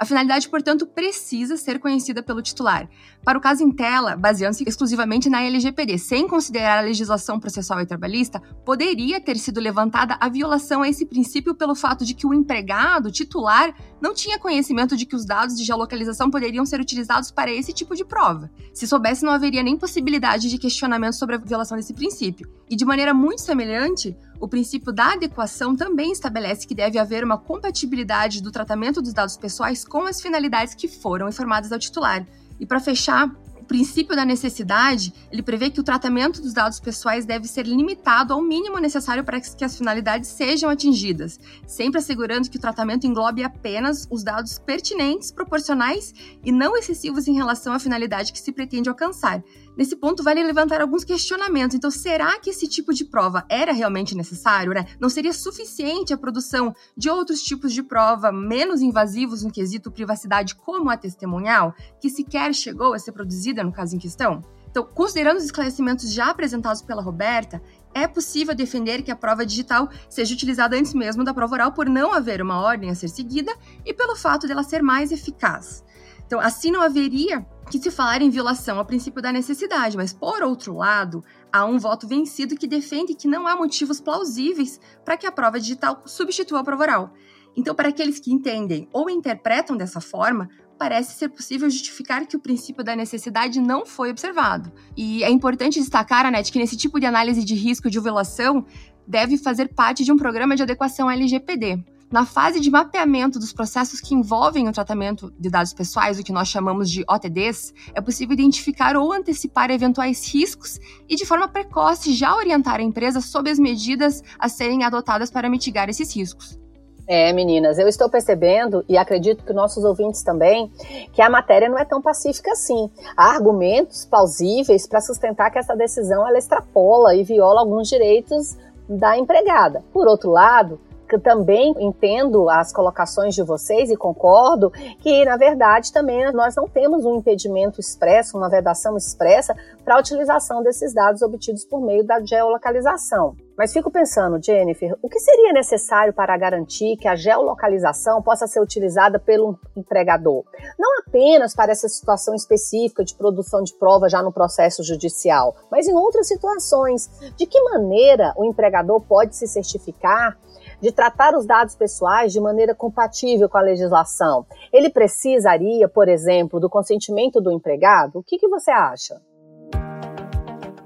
A 0.02 0.04
finalidade, 0.04 0.48
portanto, 0.48 0.84
precisa 0.84 1.56
ser 1.56 1.78
conhecida 1.78 2.24
pelo 2.24 2.42
titular. 2.42 2.88
Para 3.22 3.38
o 3.38 3.40
caso 3.40 3.62
em 3.62 3.70
tela, 3.70 4.16
baseando-se 4.16 4.64
exclusivamente 4.66 5.30
na 5.30 5.44
LGPD, 5.44 5.96
sem 5.96 6.26
considerar 6.26 6.78
a 6.78 6.80
legislação 6.80 7.38
processual 7.38 7.80
e 7.80 7.86
trabalhista, 7.86 8.42
poderia 8.64 9.20
ter 9.20 9.38
sido 9.38 9.60
levantada 9.60 10.18
a 10.20 10.28
violação 10.28 10.82
a 10.82 10.88
esse 10.88 11.06
princípio 11.06 11.54
pelo 11.54 11.76
fato 11.76 12.04
de 12.04 12.14
que 12.14 12.26
o 12.26 12.34
empregado 12.34 13.12
titular 13.12 13.72
não 14.00 14.12
tinha 14.12 14.40
conhecimento 14.40 14.96
de 14.96 15.06
que 15.06 15.14
os 15.14 15.24
dados 15.24 15.56
de 15.56 15.62
geolocalização 15.62 16.32
poderiam 16.32 16.66
ser 16.66 16.80
utilizados 16.80 17.30
para 17.30 17.52
esse 17.52 17.72
tipo 17.72 17.94
de 17.94 18.04
prova. 18.04 18.50
Se 18.74 18.88
soubesse, 18.88 19.24
não 19.24 19.30
haveria 19.30 19.62
nem 19.62 19.76
possibilidade 19.76 20.50
de 20.50 20.58
questionamento 20.58 21.14
sobre 21.14 21.36
a 21.36 21.38
violação 21.38 21.76
desse 21.76 21.94
princípio. 21.94 22.50
E 22.72 22.74
de 22.74 22.86
maneira 22.86 23.12
muito 23.12 23.42
semelhante, 23.42 24.16
o 24.40 24.48
princípio 24.48 24.94
da 24.94 25.12
adequação 25.12 25.76
também 25.76 26.10
estabelece 26.10 26.66
que 26.66 26.74
deve 26.74 26.98
haver 26.98 27.22
uma 27.22 27.36
compatibilidade 27.36 28.42
do 28.42 28.50
tratamento 28.50 29.02
dos 29.02 29.12
dados 29.12 29.36
pessoais 29.36 29.84
com 29.84 30.06
as 30.06 30.22
finalidades 30.22 30.74
que 30.74 30.88
foram 30.88 31.28
informadas 31.28 31.70
ao 31.70 31.78
titular. 31.78 32.26
E 32.58 32.64
para 32.64 32.80
fechar, 32.80 33.30
o 33.60 33.64
princípio 33.64 34.16
da 34.16 34.24
necessidade, 34.24 35.12
ele 35.30 35.42
prevê 35.42 35.68
que 35.68 35.80
o 35.80 35.84
tratamento 35.84 36.40
dos 36.40 36.54
dados 36.54 36.80
pessoais 36.80 37.26
deve 37.26 37.46
ser 37.46 37.66
limitado 37.66 38.32
ao 38.32 38.40
mínimo 38.40 38.78
necessário 38.78 39.22
para 39.22 39.38
que 39.38 39.64
as 39.64 39.76
finalidades 39.76 40.30
sejam 40.30 40.70
atingidas, 40.70 41.38
sempre 41.66 41.98
assegurando 41.98 42.48
que 42.48 42.56
o 42.56 42.60
tratamento 42.60 43.06
englobe 43.06 43.44
apenas 43.44 44.08
os 44.10 44.24
dados 44.24 44.58
pertinentes, 44.58 45.30
proporcionais 45.30 46.12
e 46.42 46.50
não 46.50 46.74
excessivos 46.74 47.28
em 47.28 47.34
relação 47.34 47.74
à 47.74 47.78
finalidade 47.78 48.32
que 48.32 48.40
se 48.40 48.50
pretende 48.50 48.88
alcançar, 48.88 49.44
Nesse 49.76 49.96
ponto, 49.96 50.22
vale 50.22 50.42
levantar 50.42 50.82
alguns 50.82 51.02
questionamentos. 51.02 51.74
Então, 51.74 51.90
será 51.90 52.38
que 52.38 52.50
esse 52.50 52.68
tipo 52.68 52.92
de 52.92 53.04
prova 53.04 53.44
era 53.48 53.72
realmente 53.72 54.14
necessário? 54.14 54.72
Né? 54.72 54.86
Não 55.00 55.08
seria 55.08 55.32
suficiente 55.32 56.12
a 56.12 56.18
produção 56.18 56.74
de 56.96 57.08
outros 57.08 57.42
tipos 57.42 57.72
de 57.72 57.82
prova 57.82 58.30
menos 58.30 58.82
invasivos 58.82 59.42
no 59.42 59.50
quesito 59.50 59.90
privacidade, 59.90 60.54
como 60.54 60.90
a 60.90 60.96
testemunhal, 60.96 61.74
que 62.00 62.10
sequer 62.10 62.52
chegou 62.54 62.92
a 62.92 62.98
ser 62.98 63.12
produzida 63.12 63.64
no 63.64 63.72
caso 63.72 63.96
em 63.96 63.98
questão? 63.98 64.44
Então, 64.70 64.84
considerando 64.84 65.36
os 65.36 65.44
esclarecimentos 65.44 66.10
já 66.12 66.30
apresentados 66.30 66.80
pela 66.80 67.02
Roberta, 67.02 67.62
é 67.94 68.06
possível 68.08 68.54
defender 68.54 69.02
que 69.02 69.10
a 69.10 69.16
prova 69.16 69.44
digital 69.44 69.88
seja 70.08 70.34
utilizada 70.34 70.76
antes 70.76 70.94
mesmo 70.94 71.22
da 71.22 71.34
prova 71.34 71.54
oral 71.54 71.72
por 71.72 71.88
não 71.88 72.12
haver 72.12 72.40
uma 72.40 72.58
ordem 72.58 72.88
a 72.88 72.94
ser 72.94 73.08
seguida 73.08 73.54
e 73.84 73.92
pelo 73.92 74.16
fato 74.16 74.46
dela 74.46 74.62
ser 74.62 74.82
mais 74.82 75.12
eficaz. 75.12 75.84
Então, 76.26 76.40
assim 76.40 76.70
não 76.70 76.80
haveria 76.80 77.46
que 77.70 77.78
se 77.78 77.90
falar 77.90 78.20
em 78.20 78.30
violação 78.30 78.78
ao 78.78 78.84
princípio 78.84 79.22
da 79.22 79.32
necessidade, 79.32 79.96
mas 79.96 80.12
por 80.12 80.42
outro 80.42 80.76
lado, 80.76 81.24
há 81.52 81.64
um 81.64 81.78
voto 81.78 82.06
vencido 82.06 82.56
que 82.56 82.66
defende 82.66 83.14
que 83.14 83.28
não 83.28 83.46
há 83.46 83.56
motivos 83.56 84.00
plausíveis 84.00 84.80
para 85.04 85.16
que 85.16 85.26
a 85.26 85.32
prova 85.32 85.58
digital 85.58 86.02
substitua 86.04 86.60
a 86.60 86.64
prova 86.64 86.82
oral. 86.82 87.14
Então, 87.56 87.74
para 87.74 87.88
aqueles 87.88 88.18
que 88.18 88.32
entendem 88.32 88.88
ou 88.92 89.10
interpretam 89.10 89.76
dessa 89.76 90.00
forma, 90.00 90.48
parece 90.78 91.14
ser 91.16 91.28
possível 91.28 91.70
justificar 91.70 92.26
que 92.26 92.36
o 92.36 92.40
princípio 92.40 92.82
da 92.82 92.96
necessidade 92.96 93.60
não 93.60 93.86
foi 93.86 94.10
observado. 94.10 94.72
E 94.96 95.22
é 95.22 95.30
importante 95.30 95.78
destacar, 95.78 96.26
Anete, 96.26 96.50
que 96.50 96.58
nesse 96.58 96.76
tipo 96.76 96.98
de 96.98 97.06
análise 97.06 97.44
de 97.44 97.54
risco 97.54 97.90
de 97.90 98.00
violação 98.00 98.66
deve 99.06 99.36
fazer 99.38 99.74
parte 99.74 100.04
de 100.04 100.10
um 100.10 100.16
programa 100.16 100.56
de 100.56 100.62
adequação 100.62 101.10
LGPD. 101.10 101.84
Na 102.12 102.26
fase 102.26 102.60
de 102.60 102.70
mapeamento 102.70 103.38
dos 103.38 103.54
processos 103.54 103.98
que 103.98 104.14
envolvem 104.14 104.68
o 104.68 104.72
tratamento 104.72 105.32
de 105.38 105.48
dados 105.48 105.72
pessoais, 105.72 106.20
o 106.20 106.22
que 106.22 106.30
nós 106.30 106.46
chamamos 106.46 106.90
de 106.90 107.02
OTDs, 107.08 107.72
é 107.94 108.02
possível 108.02 108.34
identificar 108.34 108.98
ou 108.98 109.14
antecipar 109.14 109.70
eventuais 109.70 110.30
riscos 110.30 110.78
e, 111.08 111.16
de 111.16 111.24
forma 111.24 111.48
precoce, 111.48 112.12
já 112.12 112.36
orientar 112.36 112.80
a 112.80 112.82
empresa 112.82 113.22
sobre 113.22 113.50
as 113.50 113.58
medidas 113.58 114.22
a 114.38 114.46
serem 114.46 114.84
adotadas 114.84 115.30
para 115.30 115.48
mitigar 115.48 115.88
esses 115.88 116.14
riscos. 116.14 116.60
É, 117.08 117.32
meninas, 117.32 117.78
eu 117.78 117.88
estou 117.88 118.10
percebendo, 118.10 118.84
e 118.86 118.98
acredito 118.98 119.42
que 119.42 119.52
nossos 119.54 119.82
ouvintes 119.82 120.22
também, 120.22 120.70
que 121.14 121.22
a 121.22 121.30
matéria 121.30 121.68
não 121.70 121.78
é 121.78 121.84
tão 121.86 122.02
pacífica 122.02 122.52
assim. 122.52 122.90
Há 123.16 123.30
argumentos 123.30 124.04
plausíveis 124.04 124.86
para 124.86 125.00
sustentar 125.00 125.50
que 125.50 125.58
essa 125.58 125.74
decisão 125.74 126.28
ela 126.28 126.36
extrapola 126.36 127.14
e 127.14 127.24
viola 127.24 127.60
alguns 127.60 127.88
direitos 127.88 128.54
da 128.86 129.16
empregada. 129.16 129.82
Por 129.94 130.06
outro 130.06 130.30
lado, 130.30 130.78
também 131.18 131.74
entendo 131.78 132.48
as 132.48 132.72
colocações 132.72 133.34
de 133.34 133.42
vocês 133.42 133.90
e 133.90 133.96
concordo 133.96 134.70
que, 135.00 135.24
na 135.24 135.36
verdade, 135.36 135.92
também 135.92 136.30
nós 136.32 136.54
não 136.54 136.68
temos 136.68 137.04
um 137.04 137.16
impedimento 137.16 137.80
expresso, 137.80 138.36
uma 138.36 138.48
vedação 138.48 138.96
expressa 138.96 139.54
para 139.84 139.96
a 139.96 140.00
utilização 140.00 140.62
desses 140.62 140.94
dados 140.94 141.22
obtidos 141.22 141.64
por 141.64 141.80
meio 141.80 142.04
da 142.04 142.20
geolocalização. 142.20 143.34
Mas 143.56 143.72
fico 143.72 143.90
pensando, 143.90 144.42
Jennifer, 144.42 144.96
o 145.02 145.08
que 145.08 145.20
seria 145.20 145.52
necessário 145.52 146.12
para 146.12 146.36
garantir 146.36 146.96
que 146.96 147.06
a 147.06 147.14
geolocalização 147.14 148.22
possa 148.22 148.46
ser 148.46 148.60
utilizada 148.60 149.18
pelo 149.18 149.58
empregador? 149.76 150.44
Não 150.78 150.98
apenas 151.00 151.54
para 151.54 151.72
essa 151.72 151.88
situação 151.88 152.34
específica 152.34 153.04
de 153.04 153.14
produção 153.14 153.62
de 153.62 153.74
prova 153.74 154.08
já 154.08 154.22
no 154.22 154.32
processo 154.32 154.82
judicial, 154.82 155.54
mas 155.70 155.86
em 155.86 155.94
outras 155.94 156.26
situações. 156.26 157.10
De 157.36 157.46
que 157.46 157.60
maneira 157.62 158.32
o 158.36 158.44
empregador 158.44 159.00
pode 159.02 159.36
se 159.36 159.46
certificar 159.46 160.36
de 160.82 160.90
tratar 160.90 161.34
os 161.36 161.46
dados 161.46 161.76
pessoais 161.76 162.32
de 162.32 162.40
maneira 162.40 162.74
compatível 162.74 163.48
com 163.48 163.56
a 163.56 163.62
legislação. 163.62 164.44
Ele 164.72 164.90
precisaria, 164.90 165.88
por 165.88 166.08
exemplo, 166.08 166.58
do 166.58 166.68
consentimento 166.68 167.40
do 167.40 167.52
empregado? 167.52 168.18
O 168.18 168.22
que, 168.22 168.36
que 168.36 168.48
você 168.48 168.72
acha? 168.72 169.20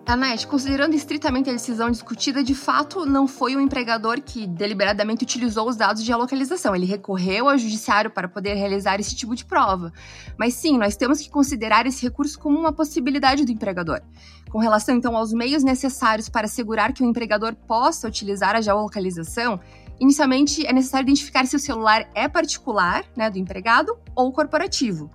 Anete, 0.09 0.47
considerando 0.47 0.95
estritamente 0.95 1.51
a 1.51 1.53
decisão 1.53 1.91
discutida, 1.91 2.41
de 2.41 2.55
fato 2.55 3.05
não 3.05 3.27
foi 3.27 3.57
o 3.57 3.61
empregador 3.61 4.23
que 4.23 4.47
deliberadamente 4.47 5.25
utilizou 5.25 5.69
os 5.69 5.75
dados 5.75 6.05
de 6.05 6.15
localização. 6.15 6.77
Ele 6.77 6.87
recorreu 6.87 7.49
ao 7.49 7.59
judiciário 7.59 8.09
para 8.09 8.29
poder 8.29 8.55
realizar 8.55 9.01
esse 9.01 9.17
tipo 9.17 9.35
de 9.35 9.45
prova. 9.45 9.93
Mas 10.39 10.55
sim, 10.55 10.79
nós 10.79 10.97
temos 10.97 11.21
que 11.21 11.29
considerar 11.29 11.87
esse 11.87 12.05
recurso 12.05 12.39
como 12.39 12.57
uma 12.57 12.73
possibilidade 12.73 13.45
do 13.45 13.51
empregador. 13.51 14.01
Com 14.49 14.61
relação 14.61 14.95
então 14.95 15.17
aos 15.17 15.33
meios 15.33 15.65
necessários 15.65 16.29
para 16.29 16.47
assegurar 16.47 16.93
que 16.93 17.03
o 17.03 17.07
empregador 17.07 17.57
possa 17.67 18.07
utilizar 18.07 18.55
a 18.55 18.61
geolocalização, 18.61 19.59
inicialmente 20.01 20.67
é 20.67 20.73
necessário 20.73 21.05
identificar 21.05 21.47
se 21.47 21.57
o 21.57 21.61
celular 21.61 22.09
é 22.15 22.29
particular, 22.29 23.05
né, 23.17 23.31
do 23.31 23.39
empregado, 23.39 23.97
ou 24.15 24.33
corporativo. 24.33 25.11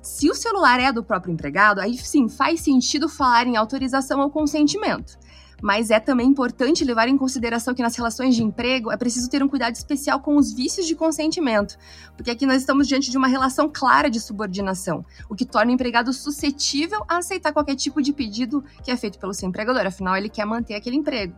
Se 0.00 0.30
o 0.30 0.34
celular 0.34 0.80
é 0.80 0.92
do 0.92 1.02
próprio 1.02 1.32
empregado, 1.32 1.80
aí 1.80 1.96
sim 1.96 2.28
faz 2.28 2.60
sentido 2.60 3.08
falar 3.08 3.46
em 3.46 3.56
autorização 3.56 4.20
ou 4.20 4.30
consentimento. 4.30 5.18
Mas 5.60 5.90
é 5.90 5.98
também 5.98 6.28
importante 6.28 6.84
levar 6.84 7.08
em 7.08 7.18
consideração 7.18 7.74
que 7.74 7.82
nas 7.82 7.96
relações 7.96 8.36
de 8.36 8.44
emprego 8.44 8.92
é 8.92 8.96
preciso 8.96 9.28
ter 9.28 9.42
um 9.42 9.48
cuidado 9.48 9.74
especial 9.74 10.20
com 10.20 10.36
os 10.36 10.52
vícios 10.52 10.86
de 10.86 10.94
consentimento, 10.94 11.76
porque 12.16 12.30
aqui 12.30 12.46
nós 12.46 12.58
estamos 12.58 12.86
diante 12.86 13.10
de 13.10 13.18
uma 13.18 13.26
relação 13.26 13.68
clara 13.68 14.08
de 14.08 14.20
subordinação, 14.20 15.04
o 15.28 15.34
que 15.34 15.44
torna 15.44 15.72
o 15.72 15.74
empregado 15.74 16.12
suscetível 16.12 17.04
a 17.08 17.18
aceitar 17.18 17.52
qualquer 17.52 17.74
tipo 17.74 18.00
de 18.00 18.12
pedido 18.12 18.64
que 18.84 18.90
é 18.92 18.96
feito 18.96 19.18
pelo 19.18 19.34
seu 19.34 19.48
empregador, 19.48 19.84
afinal 19.84 20.16
ele 20.16 20.28
quer 20.28 20.44
manter 20.44 20.74
aquele 20.74 20.96
emprego. 20.96 21.34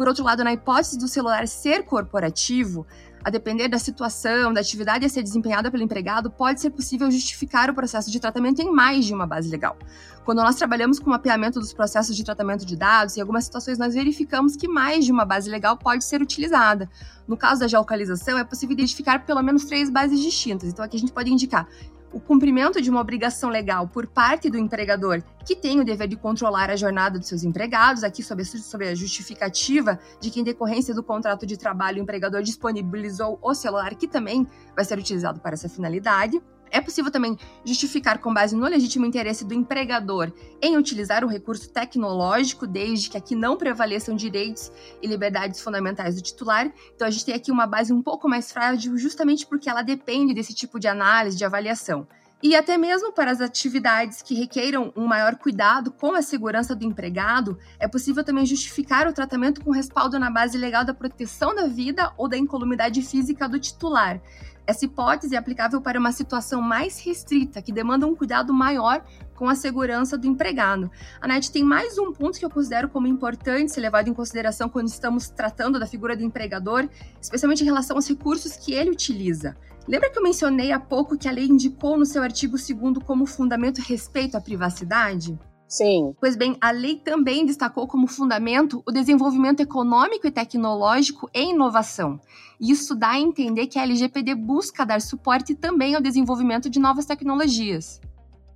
Por 0.00 0.08
outro 0.08 0.24
lado, 0.24 0.42
na 0.42 0.50
hipótese 0.50 0.96
do 0.96 1.06
celular 1.06 1.46
ser 1.46 1.84
corporativo, 1.84 2.86
a 3.22 3.28
depender 3.28 3.68
da 3.68 3.78
situação, 3.78 4.50
da 4.50 4.62
atividade 4.62 5.04
a 5.04 5.08
ser 5.10 5.22
desempenhada 5.22 5.70
pelo 5.70 5.82
empregado, 5.82 6.30
pode 6.30 6.58
ser 6.58 6.70
possível 6.70 7.10
justificar 7.10 7.68
o 7.68 7.74
processo 7.74 8.10
de 8.10 8.18
tratamento 8.18 8.62
em 8.62 8.70
mais 8.70 9.04
de 9.04 9.12
uma 9.12 9.26
base 9.26 9.50
legal. 9.50 9.76
Quando 10.24 10.38
nós 10.38 10.56
trabalhamos 10.56 10.98
com 10.98 11.08
o 11.08 11.10
mapeamento 11.10 11.60
dos 11.60 11.74
processos 11.74 12.16
de 12.16 12.24
tratamento 12.24 12.64
de 12.64 12.76
dados, 12.76 13.18
em 13.18 13.20
algumas 13.20 13.44
situações 13.44 13.76
nós 13.76 13.92
verificamos 13.92 14.56
que 14.56 14.66
mais 14.66 15.04
de 15.04 15.12
uma 15.12 15.26
base 15.26 15.50
legal 15.50 15.76
pode 15.76 16.02
ser 16.02 16.22
utilizada. 16.22 16.88
No 17.28 17.36
caso 17.36 17.60
da 17.60 17.68
geolocalização, 17.68 18.38
é 18.38 18.44
possível 18.44 18.72
identificar 18.72 19.26
pelo 19.26 19.42
menos 19.42 19.66
três 19.66 19.90
bases 19.90 20.18
distintas. 20.18 20.70
Então 20.70 20.82
aqui 20.82 20.96
a 20.96 21.00
gente 21.00 21.12
pode 21.12 21.30
indicar 21.30 21.68
o 22.12 22.20
cumprimento 22.20 22.80
de 22.80 22.90
uma 22.90 23.00
obrigação 23.00 23.50
legal 23.50 23.86
por 23.88 24.06
parte 24.06 24.50
do 24.50 24.58
empregador, 24.58 25.22
que 25.44 25.54
tem 25.54 25.80
o 25.80 25.84
dever 25.84 26.08
de 26.08 26.16
controlar 26.16 26.70
a 26.70 26.76
jornada 26.76 27.18
dos 27.18 27.28
seus 27.28 27.44
empregados, 27.44 28.02
aqui 28.02 28.22
sob, 28.22 28.42
a 28.88 28.94
justificativa 28.94 29.98
de 30.20 30.30
que, 30.30 30.40
em 30.40 30.44
decorrência 30.44 30.94
do 30.94 31.02
contrato 31.02 31.46
de 31.46 31.56
trabalho, 31.56 31.98
o 31.98 32.02
empregador 32.02 32.42
disponibilizou 32.42 33.38
o 33.42 33.54
celular, 33.54 33.94
que 33.94 34.08
também 34.08 34.46
vai 34.74 34.84
ser 34.84 34.98
utilizado 34.98 35.40
para 35.40 35.54
essa 35.54 35.68
finalidade. 35.68 36.40
É 36.70 36.80
possível 36.80 37.10
também 37.10 37.36
justificar 37.64 38.18
com 38.18 38.32
base 38.32 38.54
no 38.54 38.66
legítimo 38.66 39.04
interesse 39.04 39.44
do 39.44 39.54
empregador 39.54 40.32
em 40.62 40.76
utilizar 40.76 41.24
o 41.24 41.28
recurso 41.28 41.68
tecnológico, 41.70 42.66
desde 42.66 43.10
que 43.10 43.16
aqui 43.16 43.34
não 43.34 43.56
prevaleçam 43.56 44.14
direitos 44.14 44.70
e 45.02 45.06
liberdades 45.06 45.60
fundamentais 45.60 46.14
do 46.14 46.22
titular. 46.22 46.72
Então 46.94 47.06
a 47.08 47.10
gente 47.10 47.24
tem 47.24 47.34
aqui 47.34 47.50
uma 47.50 47.66
base 47.66 47.92
um 47.92 48.02
pouco 48.02 48.28
mais 48.28 48.52
frágil, 48.52 48.96
justamente 48.96 49.46
porque 49.46 49.68
ela 49.68 49.82
depende 49.82 50.32
desse 50.32 50.54
tipo 50.54 50.78
de 50.78 50.86
análise, 50.86 51.36
de 51.36 51.44
avaliação. 51.44 52.06
E 52.42 52.56
até 52.56 52.78
mesmo 52.78 53.12
para 53.12 53.30
as 53.30 53.40
atividades 53.42 54.22
que 54.22 54.34
requeiram 54.34 54.90
um 54.96 55.06
maior 55.06 55.36
cuidado 55.36 55.90
com 55.90 56.14
a 56.14 56.22
segurança 56.22 56.74
do 56.74 56.86
empregado, 56.86 57.58
é 57.78 57.86
possível 57.86 58.24
também 58.24 58.46
justificar 58.46 59.06
o 59.06 59.12
tratamento 59.12 59.62
com 59.62 59.70
respaldo 59.70 60.18
na 60.18 60.30
base 60.30 60.56
legal 60.56 60.82
da 60.82 60.94
proteção 60.94 61.54
da 61.54 61.66
vida 61.66 62.14
ou 62.16 62.26
da 62.26 62.38
incolumidade 62.38 63.02
física 63.02 63.46
do 63.46 63.60
titular. 63.60 64.22
Essa 64.66 64.84
hipótese 64.84 65.34
é 65.34 65.38
aplicável 65.38 65.80
para 65.80 65.98
uma 65.98 66.12
situação 66.12 66.60
mais 66.60 67.00
restrita, 67.00 67.60
que 67.60 67.72
demanda 67.72 68.06
um 68.06 68.14
cuidado 68.14 68.52
maior 68.52 69.04
com 69.34 69.48
a 69.48 69.54
segurança 69.54 70.18
do 70.18 70.26
empregado. 70.26 70.90
A 71.20 71.26
NET 71.26 71.50
tem 71.50 71.64
mais 71.64 71.98
um 71.98 72.12
ponto 72.12 72.38
que 72.38 72.44
eu 72.44 72.50
considero 72.50 72.88
como 72.88 73.06
importante 73.06 73.72
ser 73.72 73.80
levado 73.80 74.08
em 74.08 74.14
consideração 74.14 74.68
quando 74.68 74.88
estamos 74.88 75.28
tratando 75.28 75.78
da 75.78 75.86
figura 75.86 76.16
do 76.16 76.22
empregador, 76.22 76.88
especialmente 77.20 77.62
em 77.62 77.66
relação 77.66 77.96
aos 77.96 78.08
recursos 78.08 78.56
que 78.56 78.72
ele 78.72 78.90
utiliza. 78.90 79.56
Lembra 79.88 80.10
que 80.10 80.18
eu 80.18 80.22
mencionei 80.22 80.72
há 80.72 80.78
pouco 80.78 81.16
que 81.16 81.28
a 81.28 81.32
lei 81.32 81.46
indicou 81.46 81.98
no 81.98 82.06
seu 82.06 82.22
artigo 82.22 82.56
2 82.56 83.02
como 83.04 83.26
fundamento 83.26 83.78
respeito 83.80 84.36
à 84.36 84.40
privacidade? 84.40 85.38
Sim. 85.70 86.16
Pois 86.18 86.34
bem, 86.34 86.56
a 86.60 86.72
lei 86.72 86.96
também 86.96 87.46
destacou 87.46 87.86
como 87.86 88.08
fundamento 88.08 88.82
o 88.84 88.90
desenvolvimento 88.90 89.60
econômico 89.60 90.26
e 90.26 90.30
tecnológico 90.30 91.30
e 91.32 91.50
inovação. 91.50 92.18
Isso 92.60 92.96
dá 92.96 93.10
a 93.10 93.20
entender 93.20 93.68
que 93.68 93.78
a 93.78 93.84
LGPD 93.84 94.34
busca 94.34 94.84
dar 94.84 95.00
suporte 95.00 95.54
também 95.54 95.94
ao 95.94 96.02
desenvolvimento 96.02 96.68
de 96.68 96.80
novas 96.80 97.06
tecnologias. 97.06 98.00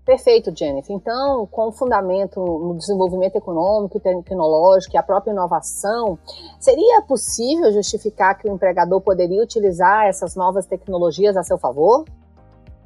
Perfeito, 0.04 0.52
Jennifer. 0.54 0.94
Então, 0.94 1.46
com 1.46 1.70
fundamento 1.70 2.38
no 2.38 2.76
desenvolvimento 2.76 3.36
econômico 3.36 3.96
e 3.96 4.00
tecnológico 4.00 4.96
e 4.96 4.98
a 4.98 5.02
própria 5.02 5.30
inovação, 5.30 6.18
seria 6.58 7.00
possível 7.02 7.72
justificar 7.72 8.36
que 8.36 8.48
o 8.48 8.52
empregador 8.52 9.00
poderia 9.00 9.40
utilizar 9.40 10.06
essas 10.06 10.34
novas 10.34 10.66
tecnologias 10.66 11.36
a 11.36 11.44
seu 11.44 11.56
favor? 11.56 12.04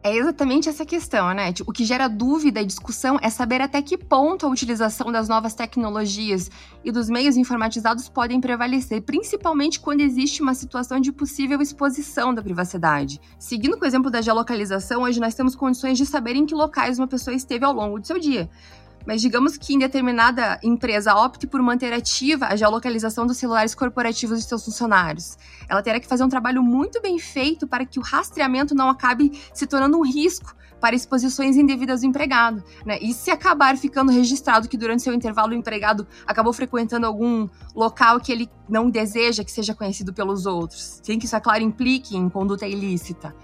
É 0.01 0.17
exatamente 0.17 0.69
essa 0.69 0.87
questão, 0.87 1.35
né? 1.35 1.53
O 1.67 1.73
que 1.73 1.85
gera 1.85 2.07
dúvida 2.07 2.61
e 2.61 2.65
discussão 2.65 3.19
é 3.21 3.29
saber 3.29 3.61
até 3.61 3.83
que 3.83 3.99
ponto 3.99 4.47
a 4.47 4.49
utilização 4.49 5.11
das 5.11 5.29
novas 5.29 5.55
tecnologias 5.55 6.49
e 6.85 6.93
dos 6.93 7.11
meios 7.11 7.37
informatizados 7.37 8.09
podem 8.09 8.41
prevalecer, 8.41 9.03
principalmente 9.03 9.81
quando 9.81 10.01
existe 10.01 10.41
uma 10.41 10.55
situação 10.55 11.01
de 11.01 11.11
possível 11.11 11.61
exposição 11.61 12.33
da 12.33 12.41
privacidade. 12.41 13.21
Seguindo 13.41 13.77
com 13.77 13.85
o 13.85 13.89
exemplo 13.89 14.09
da 14.09 14.23
geolocalização, 14.23 15.03
hoje 15.03 15.19
nós 15.19 15.35
temos 15.35 15.57
condições 15.57 15.99
de 15.99 16.07
saber 16.07 16.37
em 16.37 16.47
que 16.47 16.55
locais 16.55 16.99
uma 16.99 17.09
pessoa 17.09 17.35
esteve 17.35 17.65
ao 17.65 17.73
longo 17.73 17.99
do 17.99 18.07
seu 18.07 18.21
dia. 18.21 18.49
Mas 19.09 19.23
digamos 19.23 19.57
que 19.57 19.73
em 19.73 19.79
determinada 19.79 20.61
empresa 20.63 21.15
opte 21.15 21.47
por 21.47 21.63
manter 21.63 21.95
ativa 21.95 22.45
a 22.45 22.57
geolocalização 22.57 23.27
dos 23.27 23.39
celulares 23.39 23.75
corporativos 23.75 24.39
de 24.39 24.47
seus 24.47 24.63
funcionários. 24.63 25.39
Ela 25.67 25.83
terá 25.83 25.99
que 25.99 26.07
fazer 26.07 26.25
um 26.25 26.29
trabalho 26.29 26.63
muito 26.63 27.01
bem 27.01 27.19
feito 27.19 27.67
para 27.67 27.87
que 27.87 27.99
o 27.99 28.03
rastreamento 28.03 28.75
não 28.75 28.91
acabe 28.91 29.33
se 29.55 29.67
tornando 29.67 29.97
um 29.97 30.05
risco 30.05 30.55
para 30.79 30.95
exposições 30.95 31.57
indevidas 31.57 32.03
do 32.03 32.07
empregado. 32.07 32.63
Né? 32.85 32.99
E 33.01 33.15
se 33.15 33.31
acabar 33.31 33.79
ficando 33.79 34.13
registrado 34.13 34.69
que 34.69 34.77
durante 34.77 35.03
seu 35.03 35.15
intervalo 35.15 35.53
o 35.53 35.55
empregado 35.55 36.07
acabou 36.27 36.53
frequentando 36.53 37.07
algum 37.07 37.49
local 37.75 38.21
que 38.21 38.31
ele 38.31 38.49
não 38.69 38.91
deseja 38.91 39.43
que 39.43 39.51
seja 39.51 39.75
conhecido 39.75 40.13
pelos 40.13 40.45
outros, 40.45 41.01
sem 41.03 41.19
que 41.19 41.25
isso, 41.25 41.35
é 41.35 41.41
claro, 41.41 41.63
implique 41.63 42.15
em 42.15 42.29
conduta 42.29 42.67
ilícita. 42.67 43.35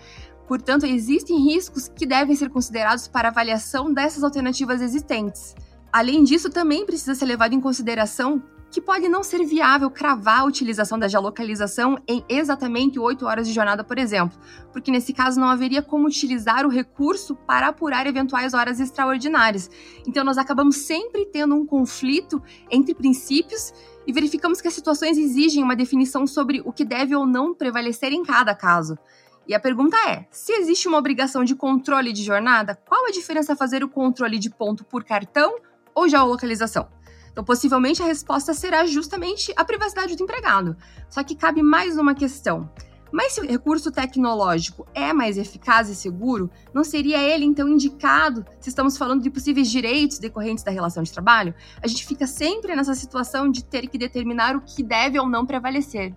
Portanto, 0.47 0.87
existem 0.87 1.39
riscos 1.39 1.89
que 1.89 2.07
devem 2.07 2.37
ser 2.37 2.51
considerados 2.51 3.09
para 3.09 3.29
avaliação 3.29 3.93
dessas 3.93 4.23
alternativas 4.23 4.81
existentes. 4.81 5.55
Além 5.93 6.25
disso, 6.25 6.51
também 6.51 6.85
precisa 6.85 7.15
ser 7.15 7.25
levado 7.25 7.55
em 7.55 7.61
consideração 7.61 8.43
que 8.75 8.81
pode 8.81 9.09
não 9.09 9.23
ser 9.23 9.45
viável 9.45 9.89
cravar 9.89 10.41
a 10.41 10.45
utilização 10.45 10.99
da 10.99 11.07
geolocalização 11.07 11.97
em 12.09 12.25
exatamente 12.29 12.99
8 12.99 13.25
horas 13.25 13.47
de 13.47 13.55
jornada, 13.55 13.85
por 13.85 13.97
exemplo, 13.97 14.37
porque 14.73 14.91
nesse 14.91 15.13
caso 15.13 15.39
não 15.39 15.47
haveria 15.47 15.81
como 15.81 16.09
utilizar 16.09 16.67
o 16.67 16.69
recurso 16.69 17.37
para 17.37 17.69
apurar 17.69 18.05
eventuais 18.05 18.53
horas 18.53 18.81
extraordinárias. 18.81 19.71
Então 20.05 20.25
nós 20.25 20.39
acabamos 20.39 20.79
sempre 20.79 21.25
tendo 21.27 21.55
um 21.55 21.65
conflito 21.65 22.43
entre 22.69 22.97
princípios 22.97 23.73
e 24.05 24.13
verificamos 24.13 24.61
que 24.61 24.67
as 24.67 24.75
situações 24.75 25.17
exigem 25.17 25.63
uma 25.63 25.77
definição 25.77 26.27
sobre 26.27 26.61
o 26.65 26.73
que 26.73 26.85
deve 26.85 27.15
ou 27.15 27.25
não 27.25 27.55
prevalecer 27.55 28.13
em 28.13 28.25
cada 28.25 28.57
caso. 28.57 28.99
E 29.47 29.55
a 29.55 29.61
pergunta 29.61 29.97
é: 30.09 30.27
se 30.31 30.53
existe 30.53 30.89
uma 30.89 30.99
obrigação 30.99 31.45
de 31.45 31.55
controle 31.55 32.13
de 32.13 32.23
jornada, 32.23 32.79
qual 32.89 33.07
a 33.07 33.11
diferença 33.11 33.55
fazer 33.55 33.85
o 33.85 33.89
controle 33.89 34.39
de 34.39 34.51
ponto 34.51 34.85
por 34.85 35.05
cartão 35.05 35.57
ou 35.95 36.09
geolocalização? 36.09 36.89
Então, 37.31 37.45
possivelmente 37.45 38.01
a 38.01 38.07
resposta 38.07 38.55
será 38.55 38.87
justamente 38.87 39.53
a 39.57 39.65
privacidade 39.65 40.15
do 40.15 40.23
empregado. 40.23 40.77
Só 41.11 41.23
que 41.25 41.35
cabe 41.35 41.63
mais 41.63 41.99
uma 41.99 42.15
questão. 42.15 42.71
Mas 43.13 43.33
se 43.33 43.41
o 43.41 43.47
recurso 43.47 43.93
tecnológico 43.93 44.87
é 44.93 45.13
mais 45.13 45.37
eficaz 45.37 45.89
e 45.89 45.95
seguro, 45.95 46.51
não 46.73 46.83
seria 46.83 47.23
ele 47.23 47.45
então 47.45 47.69
indicado 47.69 48.45
se 48.59 48.69
estamos 48.69 48.97
falando 48.97 49.23
de 49.23 49.31
possíveis 49.31 49.71
direitos 49.71 50.19
decorrentes 50.19 50.65
da 50.65 50.73
relação 50.73 51.03
de 51.03 51.13
trabalho? 51.13 51.55
A 51.81 51.87
gente 51.87 52.05
fica 52.05 52.27
sempre 52.27 52.75
nessa 52.75 52.95
situação 52.95 53.49
de 53.49 53.65
ter 53.65 53.87
que 53.89 53.99
determinar 53.99 54.57
o 54.57 54.61
que 54.61 54.83
deve 54.83 55.19
ou 55.19 55.29
não 55.29 55.47
prevalecer. 55.47 56.13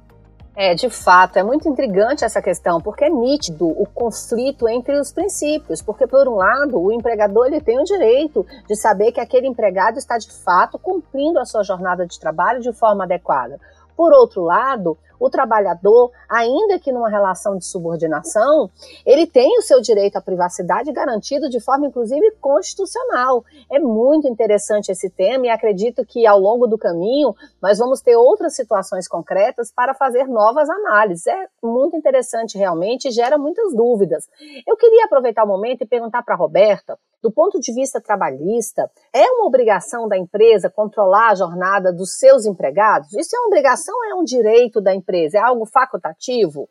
É, 0.59 0.73
de 0.73 0.89
fato, 0.89 1.37
é 1.37 1.43
muito 1.43 1.69
intrigante 1.69 2.25
essa 2.25 2.41
questão, 2.41 2.81
porque 2.81 3.05
é 3.05 3.09
nítido 3.11 3.67
o 3.67 3.85
conflito 3.85 4.67
entre 4.67 4.99
os 4.99 5.11
princípios, 5.11 5.83
porque 5.83 6.07
por 6.07 6.27
um 6.27 6.33
lado, 6.33 6.81
o 6.81 6.91
empregador 6.91 7.45
ele 7.45 7.61
tem 7.61 7.79
o 7.79 7.83
direito 7.83 8.43
de 8.67 8.75
saber 8.75 9.11
que 9.11 9.19
aquele 9.19 9.45
empregado 9.45 9.99
está 9.99 10.17
de 10.17 10.31
fato 10.43 10.79
cumprindo 10.79 11.37
a 11.37 11.45
sua 11.45 11.61
jornada 11.61 12.07
de 12.07 12.19
trabalho 12.19 12.59
de 12.59 12.73
forma 12.73 13.03
adequada. 13.03 13.59
Por 13.95 14.11
outro 14.11 14.41
lado, 14.41 14.97
o 15.19 15.29
trabalhador, 15.29 16.11
ainda 16.29 16.79
que 16.79 16.91
numa 16.91 17.09
relação 17.09 17.57
de 17.57 17.65
subordinação, 17.65 18.69
ele 19.05 19.27
tem 19.27 19.57
o 19.57 19.61
seu 19.61 19.81
direito 19.81 20.17
à 20.17 20.21
privacidade 20.21 20.91
garantido 20.91 21.49
de 21.49 21.59
forma, 21.59 21.87
inclusive, 21.87 22.31
constitucional. 22.39 23.43
É 23.71 23.79
muito 23.79 24.27
interessante 24.27 24.91
esse 24.91 25.09
tema 25.09 25.47
e 25.47 25.49
acredito 25.49 26.05
que 26.05 26.25
ao 26.25 26.39
longo 26.39 26.67
do 26.67 26.77
caminho 26.77 27.35
nós 27.61 27.77
vamos 27.77 28.01
ter 28.01 28.15
outras 28.15 28.55
situações 28.55 29.07
concretas 29.07 29.71
para 29.71 29.93
fazer 29.93 30.27
novas 30.27 30.69
análises. 30.69 31.27
É 31.27 31.47
muito 31.63 31.95
interessante 31.95 32.57
realmente 32.57 33.07
e 33.07 33.11
gera 33.11 33.37
muitas 33.37 33.73
dúvidas. 33.73 34.27
Eu 34.67 34.75
queria 34.75 35.05
aproveitar 35.05 35.43
o 35.43 35.47
momento 35.47 35.81
e 35.81 35.87
perguntar 35.87 36.23
para 36.23 36.35
a 36.35 36.37
Roberta 36.37 36.97
do 37.21 37.31
ponto 37.31 37.59
de 37.59 37.73
vista 37.73 37.99
trabalhista, 37.99 38.89
é 39.11 39.25
uma 39.31 39.45
obrigação 39.45 40.07
da 40.07 40.17
empresa 40.17 40.69
controlar 40.69 41.31
a 41.31 41.35
jornada 41.35 41.91
dos 41.91 42.17
seus 42.17 42.45
empregados? 42.45 43.11
Isso 43.13 43.35
é 43.35 43.39
uma 43.39 43.47
obrigação 43.47 43.95
ou 43.95 44.05
é 44.05 44.15
um 44.15 44.23
direito 44.23 44.79
da 44.79 44.93
empresa? 44.93 45.06
É 45.37 45.39
algo 45.39 45.65
facultativo? 45.65 46.69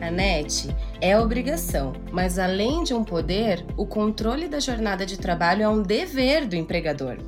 Anete, 0.00 0.74
é 1.00 1.16
obrigação, 1.18 1.92
mas 2.10 2.38
além 2.38 2.82
de 2.82 2.92
um 2.92 3.04
poder, 3.04 3.64
o 3.76 3.86
controle 3.86 4.48
da 4.48 4.58
jornada 4.58 5.06
de 5.06 5.16
trabalho 5.16 5.62
é 5.62 5.68
um 5.68 5.80
dever 5.80 6.46
do 6.46 6.56
empregador. 6.56 7.18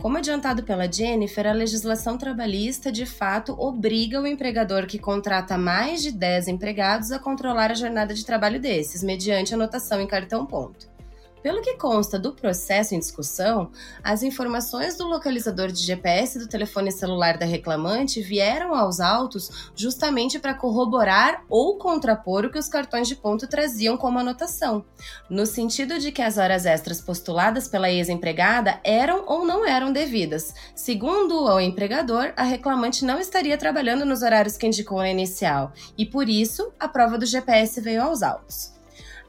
Como 0.00 0.18
adiantado 0.18 0.62
pela 0.62 0.90
Jennifer, 0.90 1.46
a 1.46 1.52
legislação 1.52 2.18
trabalhista 2.18 2.90
de 2.90 3.06
fato 3.06 3.54
obriga 3.58 4.20
o 4.20 4.26
empregador 4.26 4.86
que 4.86 4.98
contrata 4.98 5.58
mais 5.58 6.02
de 6.02 6.10
10 6.10 6.48
empregados 6.48 7.12
a 7.12 7.18
controlar 7.18 7.70
a 7.70 7.74
jornada 7.74 8.14
de 8.14 8.24
trabalho 8.24 8.60
desses, 8.60 9.02
mediante 9.02 9.54
anotação 9.54 10.00
em 10.00 10.06
cartão 10.06 10.44
ponto. 10.46 10.91
Pelo 11.42 11.60
que 11.60 11.76
consta 11.76 12.18
do 12.20 12.32
processo 12.32 12.94
em 12.94 13.00
discussão, 13.00 13.72
as 14.02 14.22
informações 14.22 14.96
do 14.96 15.08
localizador 15.08 15.72
de 15.72 15.82
GPS 15.82 16.38
do 16.38 16.46
telefone 16.46 16.92
celular 16.92 17.36
da 17.36 17.44
reclamante 17.44 18.22
vieram 18.22 18.74
aos 18.74 19.00
autos 19.00 19.72
justamente 19.74 20.38
para 20.38 20.54
corroborar 20.54 21.44
ou 21.48 21.78
contrapor 21.78 22.44
o 22.44 22.50
que 22.50 22.58
os 22.58 22.68
cartões 22.68 23.08
de 23.08 23.16
ponto 23.16 23.48
traziam 23.48 23.96
como 23.96 24.20
anotação, 24.20 24.84
no 25.28 25.44
sentido 25.44 25.98
de 25.98 26.12
que 26.12 26.22
as 26.22 26.38
horas 26.38 26.64
extras 26.64 27.00
postuladas 27.00 27.66
pela 27.66 27.90
ex-empregada 27.90 28.78
eram 28.84 29.24
ou 29.26 29.44
não 29.44 29.66
eram 29.66 29.92
devidas. 29.92 30.54
Segundo 30.76 31.44
o 31.44 31.60
empregador, 31.60 32.32
a 32.36 32.44
reclamante 32.44 33.04
não 33.04 33.18
estaria 33.18 33.58
trabalhando 33.58 34.04
nos 34.04 34.22
horários 34.22 34.56
que 34.56 34.66
indicou 34.66 34.98
na 34.98 35.10
inicial, 35.10 35.72
e 35.98 36.06
por 36.06 36.28
isso 36.28 36.72
a 36.78 36.86
prova 36.86 37.18
do 37.18 37.26
GPS 37.26 37.80
veio 37.80 38.02
aos 38.02 38.22
autos. 38.22 38.71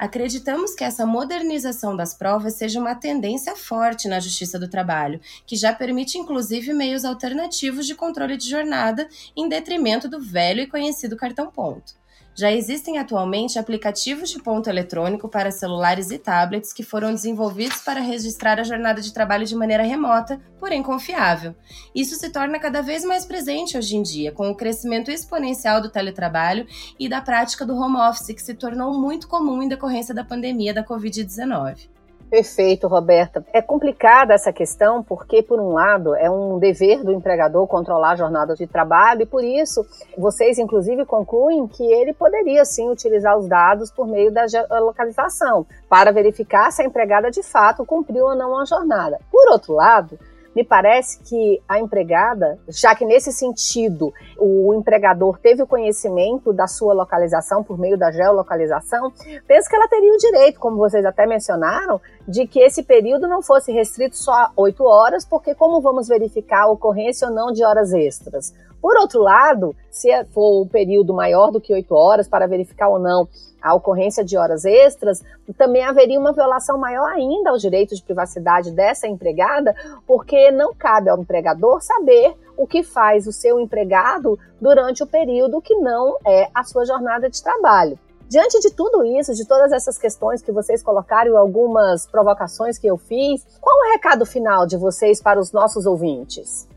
Acreditamos 0.04 0.76
que 0.76 0.84
essa 0.84 1.06
modernização 1.06 1.96
das 1.96 2.14
provas 2.14 2.56
seja 2.56 2.78
uma 2.78 2.94
tendência 2.94 3.56
forte 3.56 4.10
na 4.10 4.20
Justiça 4.20 4.60
do 4.60 4.68
Trabalho, 4.68 5.22
que 5.48 5.56
já 5.56 5.72
permite 5.72 6.18
inclusive 6.18 6.74
meios 6.74 7.06
alternativos 7.06 7.88
de 7.88 7.96
controle 7.96 8.36
de 8.36 8.50
jornada 8.50 9.08
em 9.34 9.48
detrimento 9.48 10.10
do 10.10 10.20
velho 10.20 10.60
e 10.60 10.68
conhecido 10.68 11.16
cartão 11.16 11.50
ponto. 11.50 11.94
Já 12.36 12.52
existem 12.52 12.98
atualmente 12.98 13.60
aplicativos 13.60 14.30
de 14.32 14.42
ponto 14.42 14.68
eletrônico 14.68 15.30
para 15.30 15.52
celulares 15.52 16.10
e 16.10 16.18
tablets 16.18 16.74
que 16.74 16.82
foram 16.82 17.14
desenvolvidos 17.14 17.82
para 17.82 18.02
registrar 18.02 18.60
a 18.60 18.64
jornada 18.64 19.02
de 19.02 19.14
trabalho 19.14 19.46
de 19.46 19.56
maneira 19.56 19.84
remota, 19.84 20.42
porém 20.60 20.82
confiável. 20.82 21.56
Isso 21.94 22.16
se 22.16 22.32
torna 22.32 22.60
cada 22.60 22.82
vez 22.82 23.06
mais 23.06 23.24
presente 23.24 23.78
hoje 23.78 23.96
em 23.96 24.02
dia, 24.02 24.32
com 24.32 24.50
o 24.50 24.56
crescimento 24.56 25.12
exponencial 25.12 25.80
do 25.80 25.92
teletrabalho 25.92 26.66
e 27.00 27.08
da 27.08 27.22
prática 27.22 27.66
do 27.66 27.76
home 27.76 27.98
office, 27.98 28.34
que 28.34 28.42
se 28.42 28.56
tornou 28.56 29.00
muito 29.00 29.28
comum 29.28 29.62
em 29.62 29.68
decorrência 29.68 30.14
da 30.14 30.24
pandemia 30.24 30.74
da 30.74 30.84
Covid-19. 30.84 31.93
Perfeito, 32.34 32.88
Roberta. 32.88 33.46
É 33.54 33.62
complicada 33.62 34.34
essa 34.34 34.52
questão 34.52 35.04
porque, 35.04 35.44
por 35.44 35.60
um 35.60 35.74
lado, 35.74 36.16
é 36.16 36.32
um 36.32 36.58
dever 36.58 37.04
do 37.04 37.12
empregador 37.12 37.68
controlar 37.68 38.14
a 38.14 38.16
jornada 38.16 38.56
de 38.56 38.66
trabalho 38.66 39.22
e, 39.22 39.26
por 39.28 39.44
isso, 39.44 39.86
vocês, 40.18 40.58
inclusive, 40.58 41.06
concluem 41.06 41.68
que 41.68 41.84
ele 41.84 42.12
poderia, 42.12 42.66
sim, 42.66 42.90
utilizar 42.90 43.38
os 43.38 43.48
dados 43.48 43.92
por 43.92 44.08
meio 44.08 44.32
da 44.32 44.48
localização 44.80 45.64
para 45.88 46.12
verificar 46.12 46.72
se 46.72 46.82
a 46.82 46.86
empregada, 46.86 47.30
de 47.30 47.44
fato, 47.44 47.86
cumpriu 47.86 48.26
ou 48.26 48.36
não 48.36 48.60
a 48.60 48.66
jornada. 48.66 49.20
Por 49.32 49.52
outro 49.52 49.76
lado, 49.76 50.18
me 50.56 50.64
parece 50.64 51.20
que 51.24 51.62
a 51.68 51.80
empregada, 51.80 52.60
já 52.68 52.96
que 52.96 53.06
nesse 53.06 53.32
sentido 53.32 54.14
o 54.38 54.74
empregador 54.74 55.40
teve 55.40 55.64
o 55.64 55.68
conhecimento 55.68 56.54
da 56.54 56.68
sua 56.68 56.94
localização 56.94 57.64
por 57.64 57.78
meio 57.78 57.98
da 57.98 58.12
geolocalização, 58.12 59.12
penso 59.48 59.70
que 59.70 59.76
ela 59.76 59.88
teria 59.88 60.14
o 60.14 60.18
direito, 60.18 60.60
como 60.60 60.78
vocês 60.78 61.06
até 61.06 61.26
mencionaram, 61.26 62.00
de 62.28 62.48
que 62.48 62.60
esse 62.60 62.84
período 62.84 63.28
não 63.28 63.42
fosse 63.42 63.72
restrito 63.72 64.18
só 64.18 64.32
a 64.32 64.52
oito 64.56 64.84
horas, 64.86 65.26
porque 65.26 65.54
como 65.54 65.82
vamos 65.82 66.08
verificar 66.08 66.64
a 66.64 66.72
ocorrência 66.72 67.28
ou 67.28 67.34
não 67.34 67.52
de 67.52 67.64
horas 67.64 67.92
extras? 67.92 68.54
Por 68.82 68.98
outro 68.98 69.22
lado, 69.22 69.74
se 69.90 70.10
for 70.26 70.60
o 70.60 70.64
um 70.64 70.68
período 70.68 71.14
maior 71.14 71.52
do 71.52 71.62
que 71.62 71.74
oito 71.74 71.96
horas 71.96 72.28
para 72.28 72.48
verificar 72.48 72.90
ou 72.90 73.00
não 73.00 73.28
a 73.62 73.74
ocorrência 73.74 74.26
de 74.26 74.38
horas 74.38 74.66
extras, 74.66 75.24
também 75.58 75.86
haveria 75.86 76.20
uma 76.20 76.34
violação 76.34 76.78
maior 76.78 77.10
ainda 77.10 77.50
ao 77.50 77.58
direito 77.58 77.96
de 77.96 78.04
privacidade 78.04 78.72
dessa 78.72 79.08
empregada, 79.08 79.74
porque 80.06 80.52
não 80.52 80.74
cabe 80.74 81.10
ao 81.10 81.18
empregador 81.18 81.82
saber 81.82 82.36
o 82.58 82.68
que 82.68 82.84
faz 82.84 83.26
o 83.26 83.32
seu 83.32 83.58
empregado 83.58 84.38
durante 84.60 85.02
o 85.02 85.08
período 85.08 85.62
que 85.62 85.76
não 85.76 86.18
é 86.26 86.50
a 86.54 86.64
sua 86.66 86.86
jornada 86.86 87.30
de 87.30 87.42
trabalho. 87.42 87.98
Diante 88.30 88.60
de 88.60 88.72
tudo 88.72 89.04
isso, 89.04 89.34
de 89.34 89.48
todas 89.48 89.72
essas 89.72 89.98
questões 89.98 90.42
que 90.42 90.52
vocês 90.52 90.82
colocaram 90.82 91.38
algumas 91.38 92.06
provocações 92.08 92.78
que 92.78 92.88
eu 92.88 92.98
fiz, 92.98 93.46
qual 93.62 93.76
o 93.76 93.94
recado 93.94 94.26
final 94.26 94.66
de 94.66 94.78
vocês 94.78 95.22
para 95.22 95.40
os 95.40 95.52
nossos 95.52 95.86
ouvintes? 95.86 96.68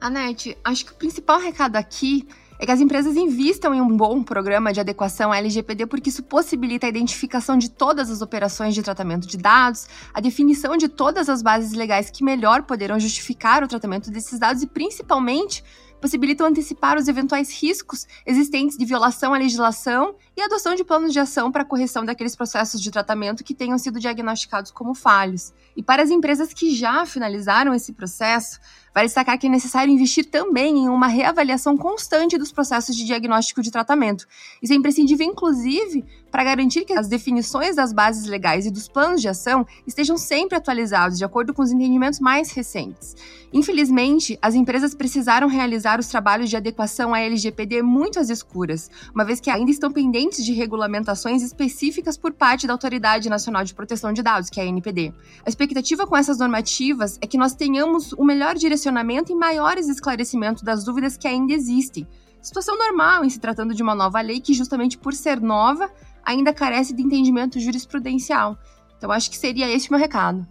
Anete, 0.00 0.58
acho 0.64 0.84
que 0.84 0.92
o 0.92 0.96
principal 0.96 1.38
recado 1.38 1.76
aqui 1.76 2.26
é 2.58 2.66
que 2.66 2.72
as 2.72 2.80
empresas 2.80 3.16
invistam 3.16 3.74
em 3.74 3.80
um 3.80 3.96
bom 3.96 4.22
programa 4.22 4.72
de 4.72 4.80
adequação 4.80 5.32
à 5.32 5.38
LGPD 5.38 5.86
porque 5.86 6.08
isso 6.08 6.22
possibilita 6.22 6.86
a 6.86 6.88
identificação 6.88 7.58
de 7.58 7.70
todas 7.70 8.10
as 8.10 8.22
operações 8.22 8.74
de 8.74 8.82
tratamento 8.82 9.26
de 9.26 9.36
dados, 9.36 9.88
a 10.12 10.20
definição 10.20 10.76
de 10.76 10.88
todas 10.88 11.28
as 11.28 11.42
bases 11.42 11.72
legais 11.72 12.10
que 12.10 12.24
melhor 12.24 12.62
poderão 12.62 12.98
justificar 12.98 13.62
o 13.62 13.68
tratamento 13.68 14.10
desses 14.10 14.38
dados 14.38 14.62
e, 14.62 14.66
principalmente, 14.66 15.64
possibilitam 16.00 16.46
antecipar 16.46 16.98
os 16.98 17.08
eventuais 17.08 17.50
riscos 17.50 18.06
existentes 18.26 18.76
de 18.76 18.84
violação 18.84 19.32
à 19.32 19.38
legislação 19.38 20.14
e 20.36 20.42
adoção 20.42 20.74
de 20.74 20.84
planos 20.84 21.12
de 21.12 21.18
ação 21.18 21.52
para 21.52 21.64
correção 21.64 22.04
daqueles 22.04 22.34
processos 22.34 22.80
de 22.80 22.90
tratamento 22.90 23.44
que 23.44 23.54
tenham 23.54 23.78
sido 23.78 24.00
diagnosticados 24.00 24.70
como 24.70 24.94
falhos. 24.94 25.52
E 25.76 25.82
para 25.82 26.02
as 26.02 26.10
empresas 26.10 26.52
que 26.52 26.74
já 26.74 27.06
finalizaram 27.06 27.74
esse 27.74 27.92
processo, 27.92 28.58
Vale 28.94 29.08
destacar 29.08 29.36
que 29.36 29.48
é 29.48 29.50
necessário 29.50 29.92
investir 29.92 30.26
também 30.26 30.78
em 30.78 30.88
uma 30.88 31.08
reavaliação 31.08 31.76
constante 31.76 32.38
dos 32.38 32.52
processos 32.52 32.94
de 32.94 33.04
diagnóstico 33.04 33.60
de 33.60 33.72
tratamento. 33.72 34.24
Isso 34.62 34.72
é 34.72 34.76
imprescindível, 34.76 35.26
inclusive, 35.26 36.04
para 36.30 36.44
garantir 36.44 36.84
que 36.84 36.92
as 36.92 37.08
definições 37.08 37.74
das 37.74 37.92
bases 37.92 38.26
legais 38.26 38.66
e 38.66 38.70
dos 38.70 38.86
planos 38.86 39.20
de 39.20 39.28
ação 39.28 39.66
estejam 39.84 40.16
sempre 40.16 40.56
atualizados 40.56 41.18
de 41.18 41.24
acordo 41.24 41.52
com 41.52 41.60
os 41.60 41.72
entendimentos 41.72 42.20
mais 42.20 42.52
recentes. 42.52 43.16
Infelizmente, 43.52 44.38
as 44.40 44.54
empresas 44.54 44.94
precisaram 44.94 45.48
realizar 45.48 45.98
os 45.98 46.06
trabalhos 46.06 46.48
de 46.48 46.56
adequação 46.56 47.12
à 47.12 47.18
LGPD 47.18 47.82
muito 47.82 48.20
às 48.20 48.30
escuras, 48.30 48.88
uma 49.12 49.24
vez 49.24 49.40
que 49.40 49.50
ainda 49.50 49.72
estão 49.72 49.90
pendentes 49.90 50.23
de 50.30 50.52
regulamentações 50.52 51.42
específicas 51.42 52.16
por 52.16 52.32
parte 52.32 52.66
da 52.66 52.72
Autoridade 52.72 53.28
Nacional 53.28 53.64
de 53.64 53.74
Proteção 53.74 54.12
de 54.12 54.22
Dados, 54.22 54.48
que 54.48 54.60
é 54.60 54.64
a 54.64 54.66
ANPD. 54.66 55.12
A 55.44 55.48
expectativa 55.48 56.06
com 56.06 56.16
essas 56.16 56.38
normativas 56.38 57.18
é 57.20 57.26
que 57.26 57.36
nós 57.36 57.54
tenhamos 57.54 58.12
o 58.12 58.24
melhor 58.24 58.54
direcionamento 58.54 59.30
e 59.30 59.34
maiores 59.34 59.88
esclarecimentos 59.88 60.62
das 60.62 60.84
dúvidas 60.84 61.16
que 61.16 61.28
ainda 61.28 61.52
existem. 61.52 62.06
Situação 62.40 62.78
normal 62.78 63.24
em 63.24 63.30
se 63.30 63.38
tratando 63.38 63.74
de 63.74 63.82
uma 63.82 63.94
nova 63.94 64.20
lei 64.20 64.40
que, 64.40 64.54
justamente 64.54 64.96
por 64.96 65.12
ser 65.12 65.40
nova, 65.40 65.90
ainda 66.24 66.52
carece 66.52 66.94
de 66.94 67.02
entendimento 67.02 67.60
jurisprudencial. 67.60 68.58
Então, 68.96 69.10
acho 69.10 69.30
que 69.30 69.36
seria 69.36 69.70
esse 69.70 69.88
o 69.88 69.92
meu 69.92 70.00
recado. 70.00 70.46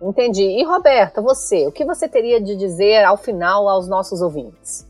Entendi. 0.00 0.42
E, 0.42 0.64
Roberta, 0.64 1.22
você, 1.22 1.66
o 1.66 1.72
que 1.72 1.84
você 1.84 2.08
teria 2.08 2.40
de 2.40 2.56
dizer 2.56 3.04
ao 3.04 3.16
final 3.16 3.68
aos 3.68 3.88
nossos 3.88 4.20
ouvintes? 4.20 4.86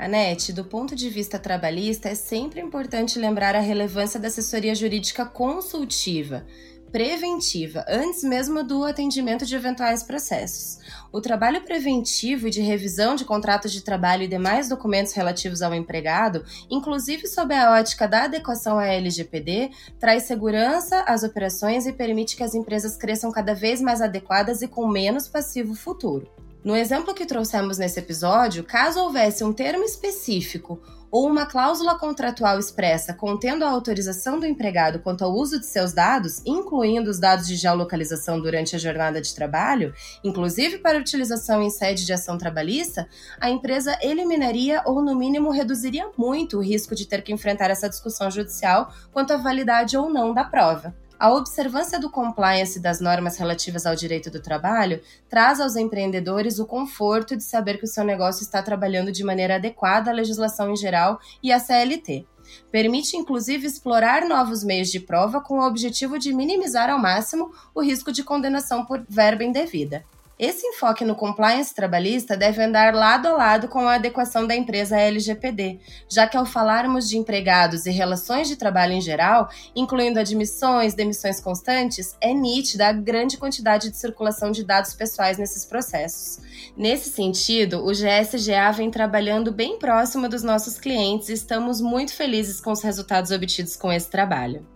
Anete, 0.00 0.50
do 0.50 0.64
ponto 0.64 0.96
de 0.96 1.10
vista 1.10 1.38
trabalhista, 1.38 2.08
é 2.08 2.14
sempre 2.14 2.58
importante 2.58 3.18
lembrar 3.18 3.54
a 3.54 3.60
relevância 3.60 4.18
da 4.18 4.28
assessoria 4.28 4.74
jurídica 4.74 5.26
consultiva 5.26 6.46
preventiva, 6.90 7.84
antes 7.86 8.24
mesmo 8.24 8.64
do 8.64 8.82
atendimento 8.82 9.44
de 9.44 9.54
eventuais 9.54 10.02
processos. 10.02 10.78
O 11.12 11.20
trabalho 11.20 11.62
preventivo 11.62 12.48
e 12.48 12.50
de 12.50 12.62
revisão 12.62 13.14
de 13.14 13.26
contratos 13.26 13.72
de 13.72 13.82
trabalho 13.82 14.22
e 14.22 14.26
demais 14.26 14.70
documentos 14.70 15.12
relativos 15.12 15.60
ao 15.60 15.74
empregado, 15.74 16.44
inclusive 16.70 17.28
sob 17.28 17.54
a 17.54 17.72
ótica 17.72 18.08
da 18.08 18.24
adequação 18.24 18.78
à 18.78 18.86
LGPD, 18.86 19.70
traz 20.00 20.22
segurança 20.22 21.02
às 21.02 21.22
operações 21.22 21.86
e 21.86 21.92
permite 21.92 22.36
que 22.36 22.42
as 22.42 22.54
empresas 22.54 22.96
cresçam 22.96 23.30
cada 23.30 23.54
vez 23.54 23.82
mais 23.82 24.00
adequadas 24.00 24.62
e 24.62 24.66
com 24.66 24.88
menos 24.88 25.28
passivo 25.28 25.74
futuro. 25.74 26.26
No 26.62 26.76
exemplo 26.76 27.14
que 27.14 27.24
trouxemos 27.24 27.78
nesse 27.78 27.98
episódio, 27.98 28.62
caso 28.62 29.00
houvesse 29.00 29.42
um 29.42 29.50
termo 29.50 29.82
específico 29.82 30.78
ou 31.10 31.26
uma 31.26 31.46
cláusula 31.46 31.98
contratual 31.98 32.58
expressa 32.58 33.14
contendo 33.14 33.64
a 33.64 33.70
autorização 33.70 34.38
do 34.38 34.44
empregado 34.44 35.00
quanto 35.00 35.24
ao 35.24 35.32
uso 35.32 35.58
de 35.58 35.64
seus 35.64 35.94
dados, 35.94 36.42
incluindo 36.44 37.08
os 37.08 37.18
dados 37.18 37.46
de 37.46 37.56
geolocalização 37.56 38.38
durante 38.38 38.76
a 38.76 38.78
jornada 38.78 39.22
de 39.22 39.34
trabalho, 39.34 39.94
inclusive 40.22 40.78
para 40.78 40.98
utilização 40.98 41.62
em 41.62 41.70
sede 41.70 42.04
de 42.04 42.12
ação 42.12 42.36
trabalhista, 42.36 43.08
a 43.40 43.48
empresa 43.48 43.98
eliminaria 44.02 44.82
ou, 44.84 45.02
no 45.02 45.16
mínimo, 45.16 45.50
reduziria 45.50 46.10
muito 46.16 46.58
o 46.58 46.62
risco 46.62 46.94
de 46.94 47.06
ter 47.06 47.22
que 47.22 47.32
enfrentar 47.32 47.70
essa 47.70 47.88
discussão 47.88 48.30
judicial 48.30 48.92
quanto 49.10 49.32
à 49.32 49.38
validade 49.38 49.96
ou 49.96 50.10
não 50.10 50.34
da 50.34 50.44
prova. 50.44 50.94
A 51.20 51.30
observância 51.34 52.00
do 52.00 52.08
compliance 52.08 52.80
das 52.80 52.98
normas 52.98 53.36
relativas 53.36 53.84
ao 53.84 53.94
direito 53.94 54.30
do 54.30 54.40
trabalho 54.40 55.02
traz 55.28 55.60
aos 55.60 55.76
empreendedores 55.76 56.58
o 56.58 56.64
conforto 56.64 57.36
de 57.36 57.42
saber 57.42 57.76
que 57.76 57.84
o 57.84 57.86
seu 57.86 58.02
negócio 58.02 58.42
está 58.42 58.62
trabalhando 58.62 59.12
de 59.12 59.22
maneira 59.22 59.56
adequada 59.56 60.10
à 60.10 60.14
legislação 60.14 60.70
em 60.72 60.76
geral 60.76 61.20
e 61.42 61.52
à 61.52 61.60
CLT. 61.60 62.24
Permite, 62.72 63.18
inclusive, 63.18 63.66
explorar 63.66 64.26
novos 64.26 64.64
meios 64.64 64.90
de 64.90 64.98
prova 64.98 65.42
com 65.42 65.58
o 65.58 65.66
objetivo 65.66 66.18
de 66.18 66.32
minimizar 66.32 66.88
ao 66.88 66.98
máximo 66.98 67.52
o 67.74 67.82
risco 67.82 68.10
de 68.10 68.24
condenação 68.24 68.86
por 68.86 69.04
verba 69.06 69.44
indevida. 69.44 70.02
Esse 70.40 70.66
enfoque 70.66 71.04
no 71.04 71.14
compliance 71.14 71.74
trabalhista 71.74 72.34
deve 72.34 72.62
andar 72.62 72.94
lado 72.94 73.28
a 73.28 73.32
lado 73.32 73.68
com 73.68 73.80
a 73.80 73.96
adequação 73.96 74.46
da 74.46 74.56
empresa 74.56 74.98
LGPD, 74.98 75.78
já 76.08 76.26
que 76.26 76.34
ao 76.34 76.46
falarmos 76.46 77.06
de 77.06 77.18
empregados 77.18 77.84
e 77.84 77.90
relações 77.90 78.48
de 78.48 78.56
trabalho 78.56 78.94
em 78.94 79.02
geral, 79.02 79.50
incluindo 79.76 80.18
admissões, 80.18 80.94
demissões 80.94 81.40
constantes, 81.40 82.16
é 82.22 82.32
nítida 82.32 82.88
a 82.88 82.92
grande 82.92 83.36
quantidade 83.36 83.90
de 83.90 83.98
circulação 83.98 84.50
de 84.50 84.64
dados 84.64 84.94
pessoais 84.94 85.36
nesses 85.36 85.66
processos. 85.66 86.42
Nesse 86.74 87.10
sentido, 87.10 87.84
o 87.84 87.92
GSGA 87.92 88.72
vem 88.74 88.90
trabalhando 88.90 89.52
bem 89.52 89.78
próximo 89.78 90.26
dos 90.26 90.42
nossos 90.42 90.78
clientes 90.78 91.28
e 91.28 91.34
estamos 91.34 91.82
muito 91.82 92.14
felizes 92.14 92.62
com 92.62 92.72
os 92.72 92.80
resultados 92.80 93.30
obtidos 93.30 93.76
com 93.76 93.92
esse 93.92 94.08
trabalho. 94.08 94.66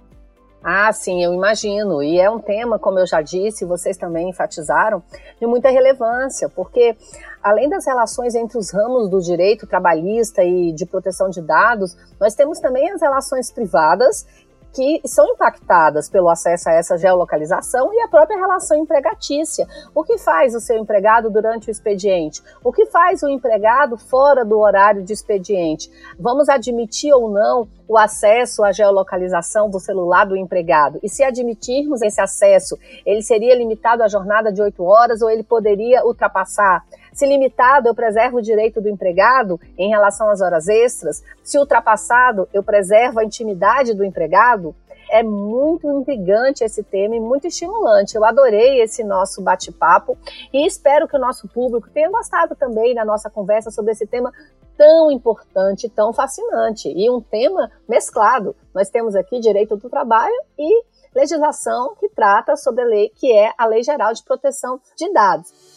Ah, 0.67 0.91
sim, 0.95 1.23
eu 1.23 1.35
imagino. 1.35 2.03
E 2.03 2.19
é 2.19 2.31
um 2.31 2.39
tema, 2.39 2.79
como 2.79 2.99
eu 2.99 3.07
já 3.07 3.21
disse, 3.21 3.67
vocês 3.67 3.99
também 3.99 4.31
enfatizaram, 4.31 5.03
de 5.39 5.47
muita 5.47 5.69
relevância, 5.69 6.49
porque 6.49 6.97
além 7.43 7.69
das 7.69 7.87
relações 7.87 8.35
entre 8.35 8.57
os 8.57 8.71
ramos 8.71 9.11
do 9.11 9.21
direito 9.21 9.67
trabalhista 9.67 10.43
e 10.43 10.73
de 10.73 10.87
proteção 10.87 11.29
de 11.29 11.43
dados, 11.43 11.95
nós 12.19 12.35
temos 12.35 12.61
também 12.61 12.91
as 12.91 13.03
relações 13.03 13.53
privadas 13.53 14.27
que 14.75 15.01
são 15.07 15.25
impactadas 15.29 16.11
pelo 16.11 16.29
acesso 16.29 16.69
a 16.69 16.73
essa 16.73 16.99
geolocalização 16.99 17.95
e 17.95 18.03
a 18.03 18.09
própria 18.09 18.37
relação 18.37 18.77
empregatícia. 18.77 19.67
O 19.95 20.03
que 20.03 20.19
faz 20.19 20.53
o 20.55 20.61
seu 20.61 20.77
empregado 20.77 21.31
durante 21.31 21.69
o 21.69 21.71
expediente? 21.71 22.43
O 22.63 22.73
que 22.73 22.87
faz 22.87 23.23
o 23.23 23.29
empregado 23.29 23.97
fora 23.97 24.45
do 24.45 24.59
horário 24.59 25.05
de 25.05 25.13
expediente? 25.13 25.89
Vamos 26.19 26.49
admitir 26.49 27.13
ou 27.15 27.31
não 27.31 27.69
o 27.87 27.97
acesso 27.97 28.65
à 28.65 28.73
geolocalização 28.73 29.71
do 29.71 29.79
celular 29.79 30.25
do 30.25 30.37
empregado? 30.37 30.99
E 31.03 31.09
se 31.09 31.23
admitirmos 31.23 32.03
esse 32.03 32.21
acesso, 32.21 32.77
ele 33.07 33.23
seria 33.23 33.55
limitado 33.55 34.03
à 34.03 34.09
jornada 34.09 34.53
de 34.53 34.61
oito 34.61 34.83
horas 34.83 35.23
ou 35.23 35.31
ele 35.31 35.45
poderia 35.45 36.05
ultrapassar? 36.05 36.85
Se 37.15 37.27
limitado, 37.27 37.89
eu 37.89 37.95
preservo 37.95 38.39
o 38.39 38.43
direito 38.43 38.81
do 38.81 38.89
empregado 38.89 39.59
em 39.79 39.89
relação 39.89 40.29
às 40.29 40.41
horas 40.41 40.67
extras. 40.67 41.23
Se 41.45 41.57
ultrapassado, 41.57 42.49
eu 42.53 42.63
preservo 42.63 43.21
a 43.21 43.25
intimidade 43.25 43.95
do 43.95 44.05
empregado. 44.05 44.75
É 45.09 45.23
muito 45.23 45.89
intrigante 45.89 46.65
esse 46.65 46.83
tema 46.83 47.15
e 47.15 47.21
muito 47.21 47.47
estimulante. 47.47 48.17
Eu 48.17 48.25
adorei 48.25 48.83
esse 48.83 49.05
nosso 49.05 49.41
bate-papo 49.41 50.19
e 50.53 50.67
espero 50.67 51.07
que 51.07 51.17
o 51.17 51.21
nosso 51.21 51.47
público 51.47 51.89
tenha 51.89 52.11
gostado 52.11 52.57
também 52.57 52.95
da 52.95 53.05
nossa 53.05 53.31
conversa 53.31 53.71
sobre 53.71 53.93
esse 53.93 54.07
tema 54.07 54.33
tão 54.77 55.09
importante, 55.09 55.89
tão 55.89 56.13
fascinante 56.13 56.89
e 56.89 57.09
um 57.09 57.21
tema 57.21 57.71
mesclado. 57.89 58.57
Nós 58.75 58.91
temos 58.91 59.15
aqui 59.15 59.39
direito 59.39 59.77
do 59.77 59.89
trabalho 59.89 60.35
e 60.59 60.85
legislação 61.15 61.95
que 61.95 62.09
trata 62.09 62.57
sobre 62.57 62.83
a 62.83 62.87
lei 62.87 63.09
que 63.15 63.33
é 63.33 63.53
a 63.57 63.67
Lei 63.67 63.85
Geral 63.85 64.13
de 64.13 64.25
Proteção 64.25 64.81
de 64.97 65.13
Dados. 65.13 65.74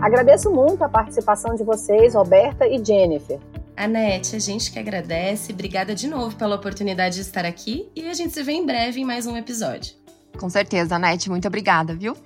Agradeço 0.00 0.48
muito 0.50 0.84
a 0.84 0.88
participação 0.88 1.56
de 1.56 1.64
vocês, 1.64 2.14
Roberta 2.14 2.66
e 2.66 2.82
Jennifer. 2.82 3.40
Anete, 3.76 4.36
a 4.36 4.38
gente 4.38 4.70
que 4.70 4.78
agradece. 4.78 5.52
Obrigada 5.52 5.92
de 5.94 6.06
novo 6.06 6.36
pela 6.36 6.54
oportunidade 6.54 7.16
de 7.16 7.22
estar 7.22 7.44
aqui 7.44 7.90
e 7.96 8.08
a 8.08 8.14
gente 8.14 8.32
se 8.32 8.42
vê 8.42 8.52
em 8.52 8.64
breve 8.64 9.00
em 9.00 9.04
mais 9.04 9.26
um 9.26 9.36
episódio. 9.36 9.94
Com 10.38 10.48
certeza, 10.48 10.94
Anete. 10.94 11.28
Muito 11.28 11.48
obrigada, 11.48 11.94
viu? 11.96 12.16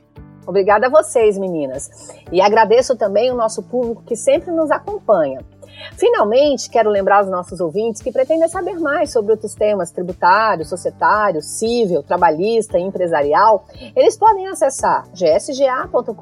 Obrigada 0.47 0.87
a 0.87 0.91
vocês, 0.91 1.39
meninas. 1.39 1.91
E 2.31 2.41
agradeço 2.41 2.97
também 2.97 3.31
o 3.31 3.37
nosso 3.37 3.63
público 3.63 4.03
que 4.05 4.17
sempre 4.17 4.51
nos 4.51 4.71
acompanha. 4.71 5.41
Finalmente, 5.97 6.71
quero 6.71 6.91
lembrar 6.91 7.19
aos 7.19 7.29
nossos 7.29 7.61
ouvintes 7.61 8.03
que 8.03 8.13
pretendem 8.13 8.49
saber 8.49 8.79
mais 8.79 9.13
sobre 9.13 9.33
outros 9.33 9.55
temas 9.55 9.91
tributário, 9.91 10.65
societário, 10.65 11.43
civil, 11.43 12.03
trabalhista 12.03 12.79
e 12.79 12.83
empresarial, 12.83 13.65
eles 13.95 14.17
podem 14.17 14.47
acessar 14.47 15.07
gsga.com.br, 15.13 16.13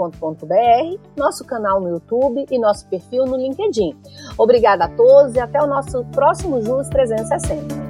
nosso 1.17 1.45
canal 1.45 1.81
no 1.81 1.89
YouTube 1.89 2.47
e 2.51 2.59
nosso 2.59 2.87
perfil 2.89 3.27
no 3.27 3.37
LinkedIn. 3.37 3.97
Obrigada 4.39 4.85
a 4.85 4.89
todos 4.89 5.35
e 5.35 5.41
até 5.41 5.63
o 5.63 5.67
nosso 5.67 6.05
próximo 6.07 6.61
Jus 6.63 6.89
360. 6.89 7.90